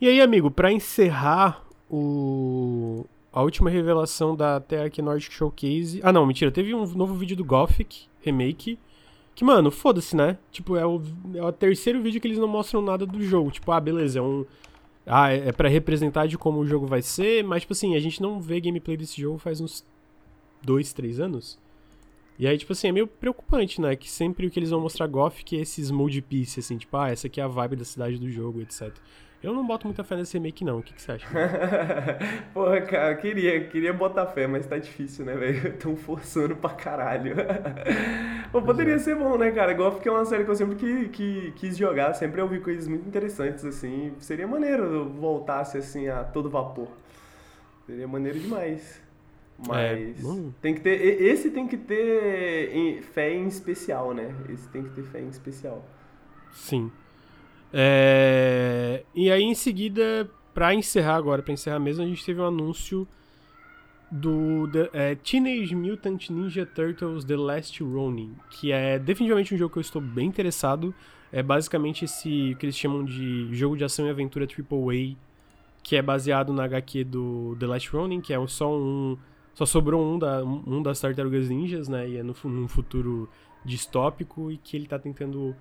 [0.00, 6.00] E aí, amigo, para encerrar o, a última revelação da Tech Nordic Showcase.
[6.02, 6.50] Ah, não, mentira.
[6.50, 8.78] Teve um novo vídeo do Gothic Remake.
[9.34, 10.38] Que, mano, foda-se, né?
[10.50, 11.02] Tipo, é o,
[11.34, 13.50] é o terceiro vídeo que eles não mostram nada do jogo.
[13.50, 14.46] Tipo, ah, beleza, é um.
[15.06, 18.00] Ah, é, é pra representar de como o jogo vai ser, mas, tipo assim, a
[18.00, 19.86] gente não vê gameplay desse jogo faz uns
[20.62, 21.58] dois, três anos.
[22.38, 23.96] E aí, tipo assim, é meio preocupante, né?
[23.96, 27.08] Que sempre o que eles vão mostrar Gothic é esses mood piece, assim, tipo, ah,
[27.10, 28.92] essa aqui é a vibe da cidade do jogo, etc.
[29.42, 30.78] Eu não boto muita fé nesse remake, não.
[30.78, 31.26] O que, que você acha?
[32.54, 35.74] Porra, cara, queria, queria botar fé, mas tá difícil, né, velho?
[35.78, 37.36] Tão forçando pra caralho.
[38.50, 38.98] Pô, poderia é.
[38.98, 39.72] ser bom, né, cara?
[39.72, 42.88] Igual porque é uma série que eu sempre que, que, quis jogar, sempre ouvi coisas
[42.88, 44.14] muito interessantes, assim.
[44.18, 46.88] Seria maneiro voltasse, assim, a todo vapor.
[47.86, 49.00] Seria maneiro demais.
[49.58, 51.22] Mas é, tem que ter.
[51.22, 54.34] Esse tem que ter fé em especial, né?
[54.50, 55.82] Esse tem que ter fé em especial.
[56.52, 56.90] Sim.
[57.78, 59.04] É...
[59.14, 63.06] E aí, em seguida, para encerrar agora, para encerrar mesmo, a gente teve um anúncio
[64.10, 69.74] do The, é, Teenage Mutant Ninja Turtles The Last Ronin, que é definitivamente um jogo
[69.74, 70.94] que eu estou bem interessado.
[71.30, 75.16] É basicamente esse que eles chamam de jogo de ação e aventura AAA,
[75.82, 79.18] que é baseado na HQ do The Last Ronin, que é só um.
[79.52, 82.08] Só sobrou um, da, um das tartarugas ninjas, né?
[82.08, 83.28] E é no, num futuro
[83.64, 85.54] distópico e que ele tá tentando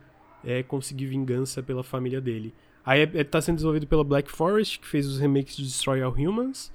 [0.46, 2.54] é, conseguir vingança pela família dele.
[2.86, 6.02] Aí é, é, tá sendo desenvolvido pela Black Forest, que fez os remakes de Destroy
[6.02, 6.72] All Humans.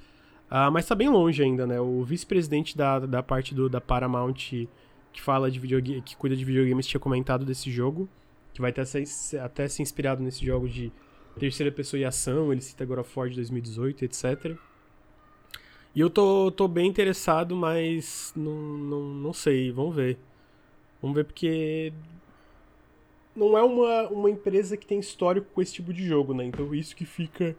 [0.50, 1.80] Uh, mas tá bem longe ainda, né?
[1.80, 4.66] O vice-presidente da, da parte do, da Paramount
[5.12, 8.08] que fala de videogame, que cuida de videogames tinha comentado desse jogo,
[8.52, 10.92] que vai até ser, até ser inspirado nesse jogo de
[11.38, 14.56] terceira pessoa e ação, ele cita of War de 2018, etc.
[15.94, 20.18] E eu tô, tô bem interessado, mas não, não, não sei, vamos ver.
[21.02, 21.92] Vamos ver porque
[23.34, 26.44] não é uma, uma empresa que tem histórico com esse tipo de jogo, né?
[26.44, 27.56] Então isso que fica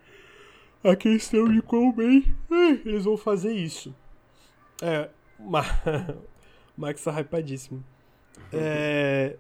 [0.84, 3.94] a questão de quão bem eh, eles vão fazer isso.
[4.82, 5.10] É,
[6.78, 7.84] Max tá hypadíssimo.
[8.54, 9.36] É,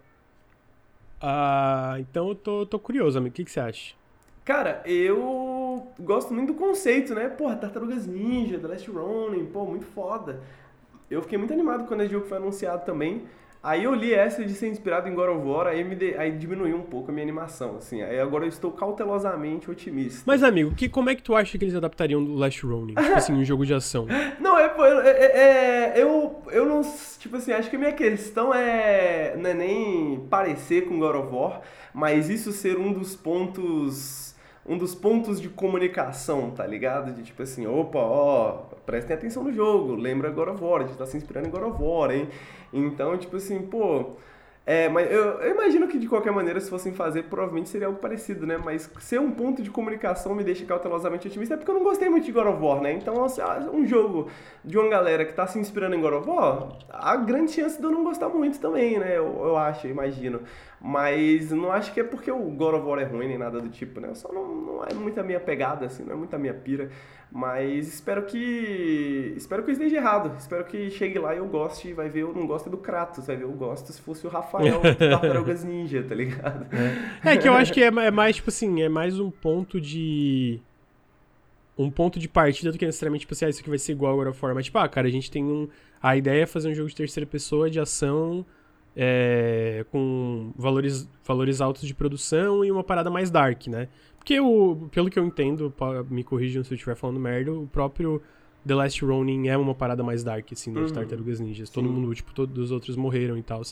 [1.99, 3.33] então eu tô, tô curioso, amigo.
[3.33, 3.95] O que, que você acha?
[4.43, 7.29] Cara, eu gosto muito do conceito, né?
[7.29, 10.41] Porra, Tartarugas Ninja, The Last Ronin, pô, muito foda.
[11.09, 13.27] Eu fiquei muito animado quando esse jogo foi anunciado também.
[13.63, 16.15] Aí eu li essa de ser inspirado em God of War, aí, me de...
[16.17, 18.01] aí diminuiu um pouco a minha animação, assim.
[18.01, 20.23] Aí agora eu estou cautelosamente otimista.
[20.25, 22.95] Mas, amigo, que, como é que tu acha que eles adaptariam do Last Ronin?
[22.95, 24.07] Tipo assim, um jogo de ação.
[24.41, 24.65] Não, é,
[25.05, 26.81] é, é, eu, eu não...
[27.19, 29.35] Tipo assim, acho que a minha questão é...
[29.37, 31.61] Não é nem parecer com God of War,
[31.93, 34.31] mas isso ser um dos pontos
[34.65, 37.13] um dos pontos de comunicação, tá ligado?
[37.13, 40.97] De tipo assim, opa, ó, prestem atenção no jogo, lembra God of War, a gente
[40.97, 42.27] tá se inspirando em God of War, hein?
[42.73, 44.15] Então, tipo assim, pô,
[44.63, 47.97] é, mas eu, eu, imagino que de qualquer maneira, se fossem fazer, provavelmente seria algo
[47.99, 48.59] parecido, né?
[48.63, 52.07] Mas ser um ponto de comunicação me deixa cautelosamente otimista, é porque eu não gostei
[52.09, 52.93] muito de God of War, né?
[52.93, 53.41] Então, assim,
[53.73, 54.29] um jogo
[54.63, 57.83] de uma galera que tá se inspirando em God of War, há grande chance de
[57.83, 59.17] eu não gostar muito também, né?
[59.17, 60.41] Eu, eu acho, eu imagino.
[60.79, 63.69] Mas não acho que é porque o God of War é ruim nem nada do
[63.69, 64.13] tipo, né?
[64.13, 66.91] Só não, não é muito a minha pegada, assim, não é muito a minha pira.
[67.31, 69.33] Mas espero que.
[69.37, 70.35] Espero que eu esteja errado.
[70.37, 71.93] Espero que chegue lá e eu goste.
[71.93, 73.27] Vai ver, eu não gosto do Kratos.
[73.27, 76.67] Vai ver, eu gosto se fosse o Rafael do Tartarugas Ninja, tá ligado?
[77.23, 77.33] É.
[77.33, 80.59] é que eu acho que é, é mais, tipo assim, é mais um ponto de
[81.77, 84.11] um ponto de partida do que necessariamente, tipo assim, ah, isso aqui vai ser igual
[84.11, 84.61] agora forma.
[84.61, 85.69] Tipo, ah, cara, a gente tem um.
[86.01, 88.45] A ideia é fazer um jogo de terceira pessoa de ação
[88.95, 93.87] é, com valores, valores altos de produção e uma parada mais dark, né?
[94.21, 95.73] Porque, o, pelo que eu entendo,
[96.07, 98.21] me corrijam se eu estiver falando merda, o próprio
[98.65, 100.95] The Last Ronin é uma parada mais dark, assim, das uhum.
[100.95, 101.71] Tartarugas Ninjas.
[101.71, 101.91] Todo Sim.
[101.91, 103.63] mundo, tipo, todos os outros morreram e tal.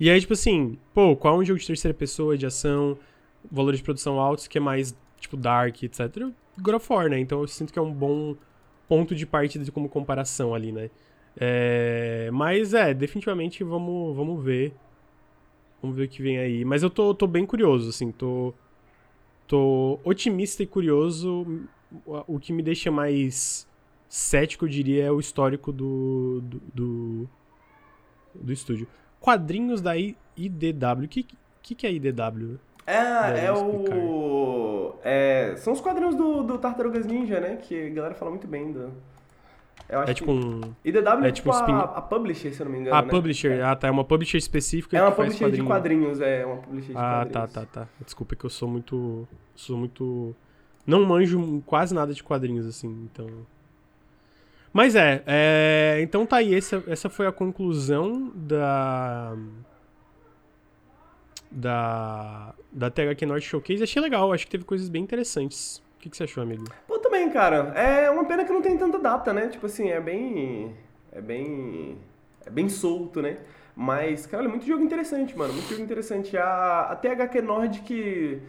[0.00, 2.96] E aí, tipo assim, pô, qual é um jogo de terceira pessoa, de ação,
[3.50, 6.26] valores de produção altos, que é mais, tipo, dark, etc.
[6.58, 7.18] God of War, né?
[7.18, 8.34] Então eu sinto que é um bom
[8.88, 10.88] ponto de partida de como comparação ali, né?
[11.36, 12.30] É...
[12.32, 14.72] Mas é, definitivamente vamos, vamos ver.
[15.82, 16.64] Vamos ver o que vem aí.
[16.64, 18.54] Mas eu tô, tô bem curioso, assim, tô
[19.46, 21.46] tô otimista e curioso.
[22.26, 23.66] O que me deixa mais
[24.08, 27.30] cético, eu diria, é o histórico do, do, do,
[28.34, 28.86] do estúdio.
[29.20, 31.04] Quadrinhos da IDW.
[31.04, 31.26] O que,
[31.62, 32.58] que, que é IDW?
[32.86, 34.94] É, é o.
[35.04, 37.56] É, são os quadrinhos do, do Tartarugas Ninja, né?
[37.56, 38.92] Que a galera fala muito bem do.
[39.88, 40.60] Eu acho É tipo um.
[40.84, 42.96] IDW é, é tipo tipo um spin- a, a publisher, se eu não me engano,
[42.96, 43.08] Ah, né?
[43.08, 43.52] publisher.
[43.58, 43.88] É, Ah, tá.
[43.88, 45.66] É uma publisher específica É uma publisher de quadrinho.
[45.66, 47.52] quadrinhos, é uma publisher de Ah, tá, quadrinhos.
[47.52, 47.88] tá, tá.
[48.04, 49.28] Desculpa que eu sou muito.
[49.54, 50.34] Sou muito.
[50.86, 53.28] Não manjo quase nada de quadrinhos, assim, então.
[54.72, 59.36] Mas é, é, então tá aí, essa, essa foi a conclusão da.
[61.50, 62.54] Da.
[62.72, 63.82] Da THQ Norte Showcase.
[63.82, 65.82] Achei legal, acho que teve coisas bem interessantes.
[65.96, 66.64] O que, que você achou, amigo?
[66.88, 67.72] Pô, também, cara.
[67.74, 69.48] É uma pena que não tem tanta data, né?
[69.48, 70.74] Tipo assim, é bem.
[71.12, 71.98] É bem.
[72.44, 73.38] É bem solto, né?
[73.76, 75.52] Mas, cara, é muito jogo interessante, mano.
[75.52, 76.36] Muito jogo interessante.
[76.36, 78.42] A, a THQ Nordic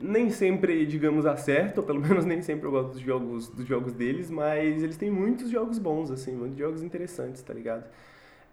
[0.00, 3.92] nem sempre, digamos, acerta, ou pelo menos nem sempre eu gosto dos jogos, dos jogos
[3.92, 7.84] deles, mas eles têm muitos jogos bons, assim, muitos jogos interessantes, tá ligado?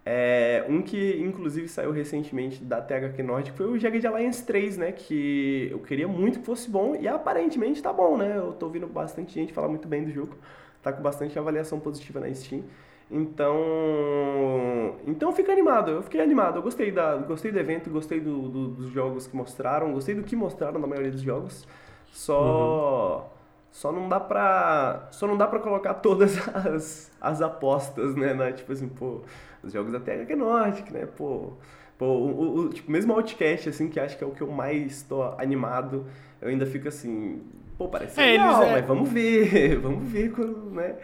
[0.07, 4.91] É, um que, inclusive, saiu recentemente da THQ Nordic foi o Jagged Alliance 3, né?
[4.91, 8.37] Que eu queria muito que fosse bom e aparentemente tá bom, né?
[8.37, 10.35] Eu tô ouvindo bastante gente falar muito bem do jogo.
[10.83, 12.63] Tá com bastante avaliação positiva na Steam.
[13.09, 18.19] Então, então eu fico animado, eu fiquei animado, eu gostei, da, gostei do evento, gostei
[18.19, 21.67] do, do- dos jogos que mostraram, gostei do que mostraram na maioria dos jogos.
[22.11, 23.31] Só
[23.75, 28.51] só não dá pra só não dá para colocar todas as, as apostas, né, na,
[28.51, 29.21] tipo assim, pô,
[29.63, 31.51] os jogos da THQ Nordic, né, pô,
[31.97, 34.51] pô, o, o- tipo, mesmo o Outcast assim, que acho que é o que eu
[34.51, 36.05] mais tô animado,
[36.41, 37.41] eu ainda fico assim,
[37.77, 40.95] pô, parece É, legal, é- mas vamos ver, vamos ver quando, né?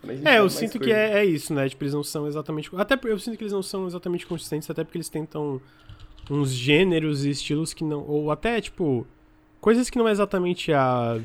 [0.00, 0.98] quando É, eu sinto que coisa.
[1.00, 1.68] é, é isso, né?
[1.68, 2.70] Tipo, eles não são exatamente.
[2.76, 5.60] Até eu sinto que eles não são exatamente consistentes, até porque eles tentam
[6.30, 8.04] uns gêneros e estilos que não.
[8.06, 9.06] Ou até, tipo,
[9.60, 11.20] coisas que não é exatamente a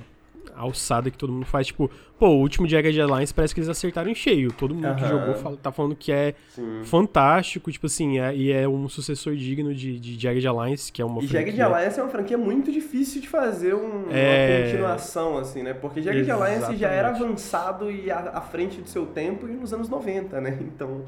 [0.55, 1.67] alçada que todo mundo faz.
[1.67, 1.89] Tipo,
[2.19, 4.51] pô, o último Jagged Alliance parece que eles acertaram em cheio.
[4.51, 5.07] Todo mundo que Aham.
[5.19, 6.81] jogou fala- tá falando que é Sim.
[6.83, 11.05] fantástico, tipo assim, é- e é um sucessor digno de, de Jagged Alliance, que é
[11.05, 14.57] uma E Jagged franquia- Alliance é uma franquia muito difícil de fazer um- É.
[14.59, 15.73] uma continuação, assim, né?
[15.73, 17.23] Porque Jagged Alliance já era Exatamente.
[17.23, 20.57] avançado e à, à frente do seu tempo e nos anos 90, né?
[20.61, 21.05] Então,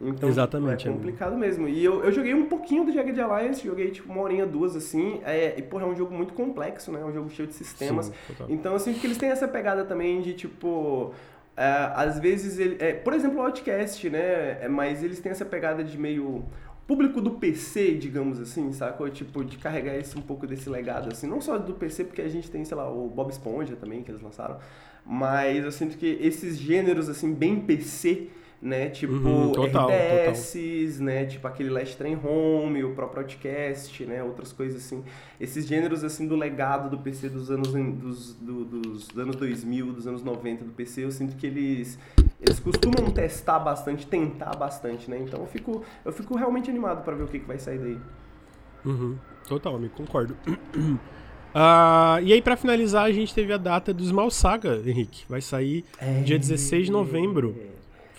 [0.00, 1.68] então Exatamente, é complicado mesmo.
[1.68, 5.20] E eu, eu joguei um pouquinho do Jagged Alliance, joguei tipo uma horinha, duas, assim.
[5.24, 7.00] É, e, porra, é um jogo muito complexo, né?
[7.00, 8.06] É um jogo cheio de sistemas.
[8.06, 8.46] Sim.
[8.48, 11.12] Então eu sinto que eles têm essa pegada também de tipo.
[11.56, 14.62] é, às vezes, ele, é, por exemplo, o Outcast, né?
[14.62, 16.44] É, mas eles têm essa pegada de meio.
[16.86, 19.08] Público do PC, digamos assim, sacou?
[19.08, 21.28] Tipo, de carregar esse, um pouco desse legado, assim.
[21.28, 24.10] Não só do PC, porque a gente tem, sei lá, o Bob Esponja também, que
[24.10, 24.58] eles lançaram.
[25.06, 28.28] Mas eu sinto que esses gêneros, assim, bem PC,
[28.62, 28.90] né?
[28.90, 31.24] Tipo, Uhum, total, RTS, né?
[31.24, 34.22] Tipo aquele Last Train Home, o próprio Outcast, né?
[34.22, 35.02] Outras coisas assim.
[35.40, 40.06] Esses gêneros, assim, do legado do PC dos anos, dos, do- dos anos 2000, dos
[40.06, 41.98] anos 90 do PC, eu sinto que eles,
[42.40, 45.18] eles costumam testar bastante, tentar bastante, né?
[45.20, 47.98] Então eu fico, eu fico realmente animado pra ver o que, que vai sair daí.
[48.84, 49.16] Uhum,
[49.48, 50.36] total, amigo, concordo.
[51.52, 55.24] Ah, e aí, pra finalizar, a gente teve a data do Small Saga, Henrique.
[55.28, 55.84] Vai sair
[56.24, 57.56] dia 16 de novembro.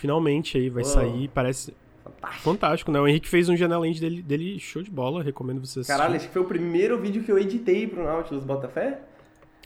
[0.02, 0.92] Finalmente aí, vai Uou.
[0.92, 2.44] sair, parece Fantástico.
[2.44, 3.00] fantástico, né?
[3.00, 5.96] O Henrique fez um janela dele, dele show de bola, recomendo você assistir.
[5.96, 9.00] Caralho, acho que foi o primeiro vídeo que eu editei pro Nautilus Botafé.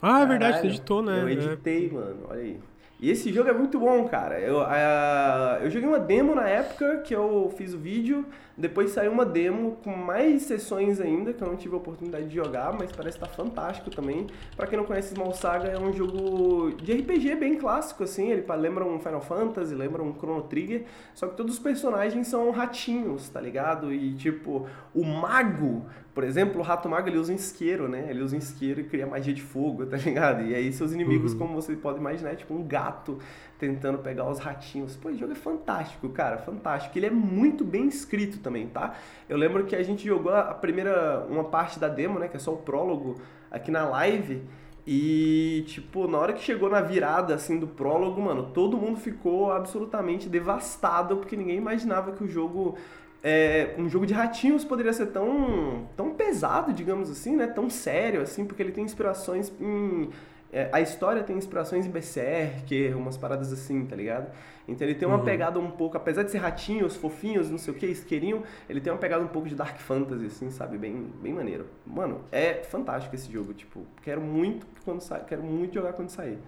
[0.01, 1.21] ah, é verdade, você editou, né?
[1.23, 1.31] Eu É.
[1.31, 2.59] editei, mano, olha aí.
[2.99, 4.39] E esse jogo é muito bom, cara.
[4.39, 8.25] Eu, ah, eu joguei uma demo na época que eu fiz o vídeo,
[8.57, 12.35] depois saiu uma demo com mais sessões ainda, que eu não tive a oportunidade de
[12.35, 14.27] jogar, mas parece estar fantástico também.
[14.55, 18.45] Pra quem não conhece, Small Saga é um jogo de RPG bem clássico, assim, ele
[18.57, 23.27] lembra um Final Fantasy, lembra um Chrono Trigger, só que todos os personagens são ratinhos,
[23.29, 23.91] tá ligado?
[23.93, 28.07] E tipo, o mago, por exemplo, o rato mago ele usa um isqueiro, né?
[28.09, 30.43] Ele usa um isqueiro e cria magia de fogo, tá ligado?
[30.43, 31.39] E aí seus inimigos, Uhum.
[31.39, 33.19] como você pode imaginar, é tipo um gato
[33.59, 34.95] tentando pegar os ratinhos.
[34.95, 36.97] Pô, o jogo é fantástico, cara, fantástico.
[36.97, 38.95] Ele é muito bem escrito também, tá?
[39.29, 42.27] Eu lembro que a gente jogou a primeira, uma parte da demo, né?
[42.27, 44.43] Que é só o prólogo aqui na live.
[44.87, 49.51] E, tipo, na hora que chegou na virada, assim, do prólogo, mano, todo mundo ficou
[49.51, 52.77] absolutamente devastado, porque ninguém imaginava que o jogo,
[53.23, 57.47] é, um jogo de ratinhos poderia ser tão, tão pesado, digamos assim, né?
[57.47, 60.09] Tão sério, assim, porque ele tem inspirações em...
[60.55, 64.31] é, a história tem inspirações em Berserk, umas paradas assim, tá ligado?
[64.67, 65.23] Então ele tem uma Uhum.
[65.25, 68.91] pegada um pouco, apesar de ser ratinhos, fofinhos, não sei o que, isqueirinho, ele tem
[68.91, 70.77] uma pegada um pouco de Dark Fantasy, assim, sabe?
[70.77, 71.67] Bem, bem maneiro.
[71.85, 76.39] Mano, é fantástico esse jogo, tipo, quero muito quando sair, quero muito jogar quando sair.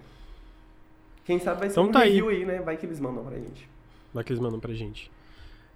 [1.24, 2.08] Quem sabe vai ser Então um tá aí.
[2.14, 2.44] review aí.
[2.44, 2.60] né?
[2.60, 3.68] Vai que eles mandam pra gente.
[4.14, 5.10] Lá que eles mandam pra gente.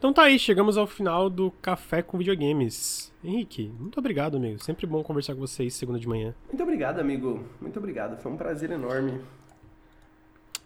[0.02, 3.12] Então tá aí, chegamos ao final do Café com Videogames.
[3.22, 4.60] Henrique, muito obrigado, amigo.
[4.60, 6.34] Sempre bom conversar com vocês segunda de manhã.
[6.48, 7.44] Muito obrigado, amigo.
[7.60, 8.20] Muito obrigado.
[8.20, 9.20] Foi um prazer enorme.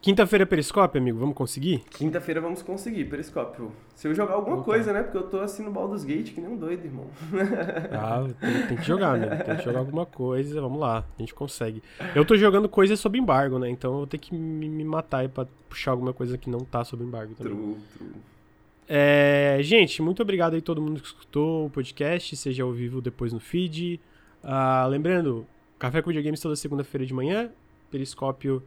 [0.01, 1.85] Quinta-feira Periscope, amigo, vamos conseguir?
[1.91, 3.69] Quinta-feira vamos conseguir, Periscope.
[3.95, 4.65] Se eu jogar alguma Opa.
[4.65, 5.03] coisa, né?
[5.03, 7.05] Porque eu tô assim no Baldur's Gate que nem um doido, irmão.
[7.93, 9.45] Ah, tem, tem, que jogar, amigo.
[9.45, 11.83] Tem que jogar alguma coisa, vamos lá, a gente consegue.
[12.15, 13.69] Eu tô jogando coisas sob embargo, né?
[13.69, 16.61] Então eu vou ter que me, me matar aí pra puxar alguma coisa que não
[16.61, 17.53] tá sob embargo também.
[17.53, 18.36] True, true.
[18.89, 23.33] É, gente, muito obrigado aí todo mundo que escutou o podcast, seja ao vivo depois
[23.33, 24.01] no feed.
[24.43, 25.47] Ah, lembrando,
[25.79, 27.51] Café com Videogames toda segunda-feira de manhã,
[27.91, 28.63] Periscópio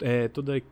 [0.00, 0.62] é, toda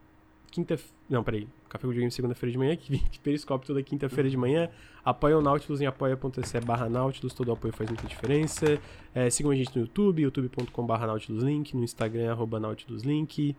[0.50, 0.78] quinta.
[1.08, 1.48] Não, peraí.
[1.68, 2.76] Café com Videogame segunda-feira de manhã,
[3.22, 4.68] Periscópio toda quinta-feira de manhã.
[5.02, 8.78] Apoia o Nautilus em apoia.se barra Nautilus, todo apoio faz muita diferença.
[9.14, 13.56] É, sigam a gente no YouTube, youtube.com barra Nautilus Link, no Instagram, arroba Nautilus Link.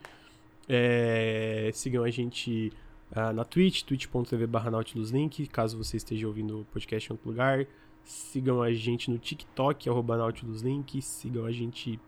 [0.70, 2.72] É, sigam a gente
[3.12, 7.30] uh, na Twitch, twitch.tv barra Nautilus Link, caso você esteja ouvindo o podcast em outro
[7.30, 7.68] lugar.
[8.04, 11.02] Sigam a gente no TikTok, arroba Nautilus Link.
[11.02, 12.00] Sigam a gente.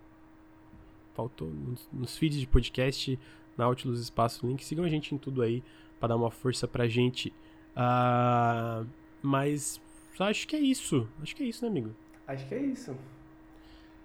[1.14, 3.20] Faltou nos, nos feeds de podcast
[3.58, 4.66] Nautilus Espaço Link.
[4.66, 5.64] Sigam a gente em tudo aí
[5.99, 7.32] para dar uma força pra gente.
[7.78, 8.88] Uh,
[9.22, 9.80] mas
[10.20, 11.08] acho que é isso.
[11.22, 11.91] Acho que é isso, né, amigo?
[12.28, 12.95] Acho que é isso.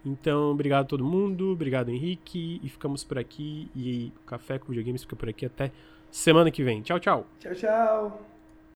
[0.05, 1.53] Então, obrigado a todo mundo.
[1.53, 2.61] Obrigado, Henrique.
[2.63, 3.71] E ficamos por aqui.
[3.75, 5.73] E o Café com Videogames fica por aqui até
[6.11, 6.83] semana que vem.
[6.83, 7.27] Tchau, tchau.
[7.41, 8.38] Tchau, tchau.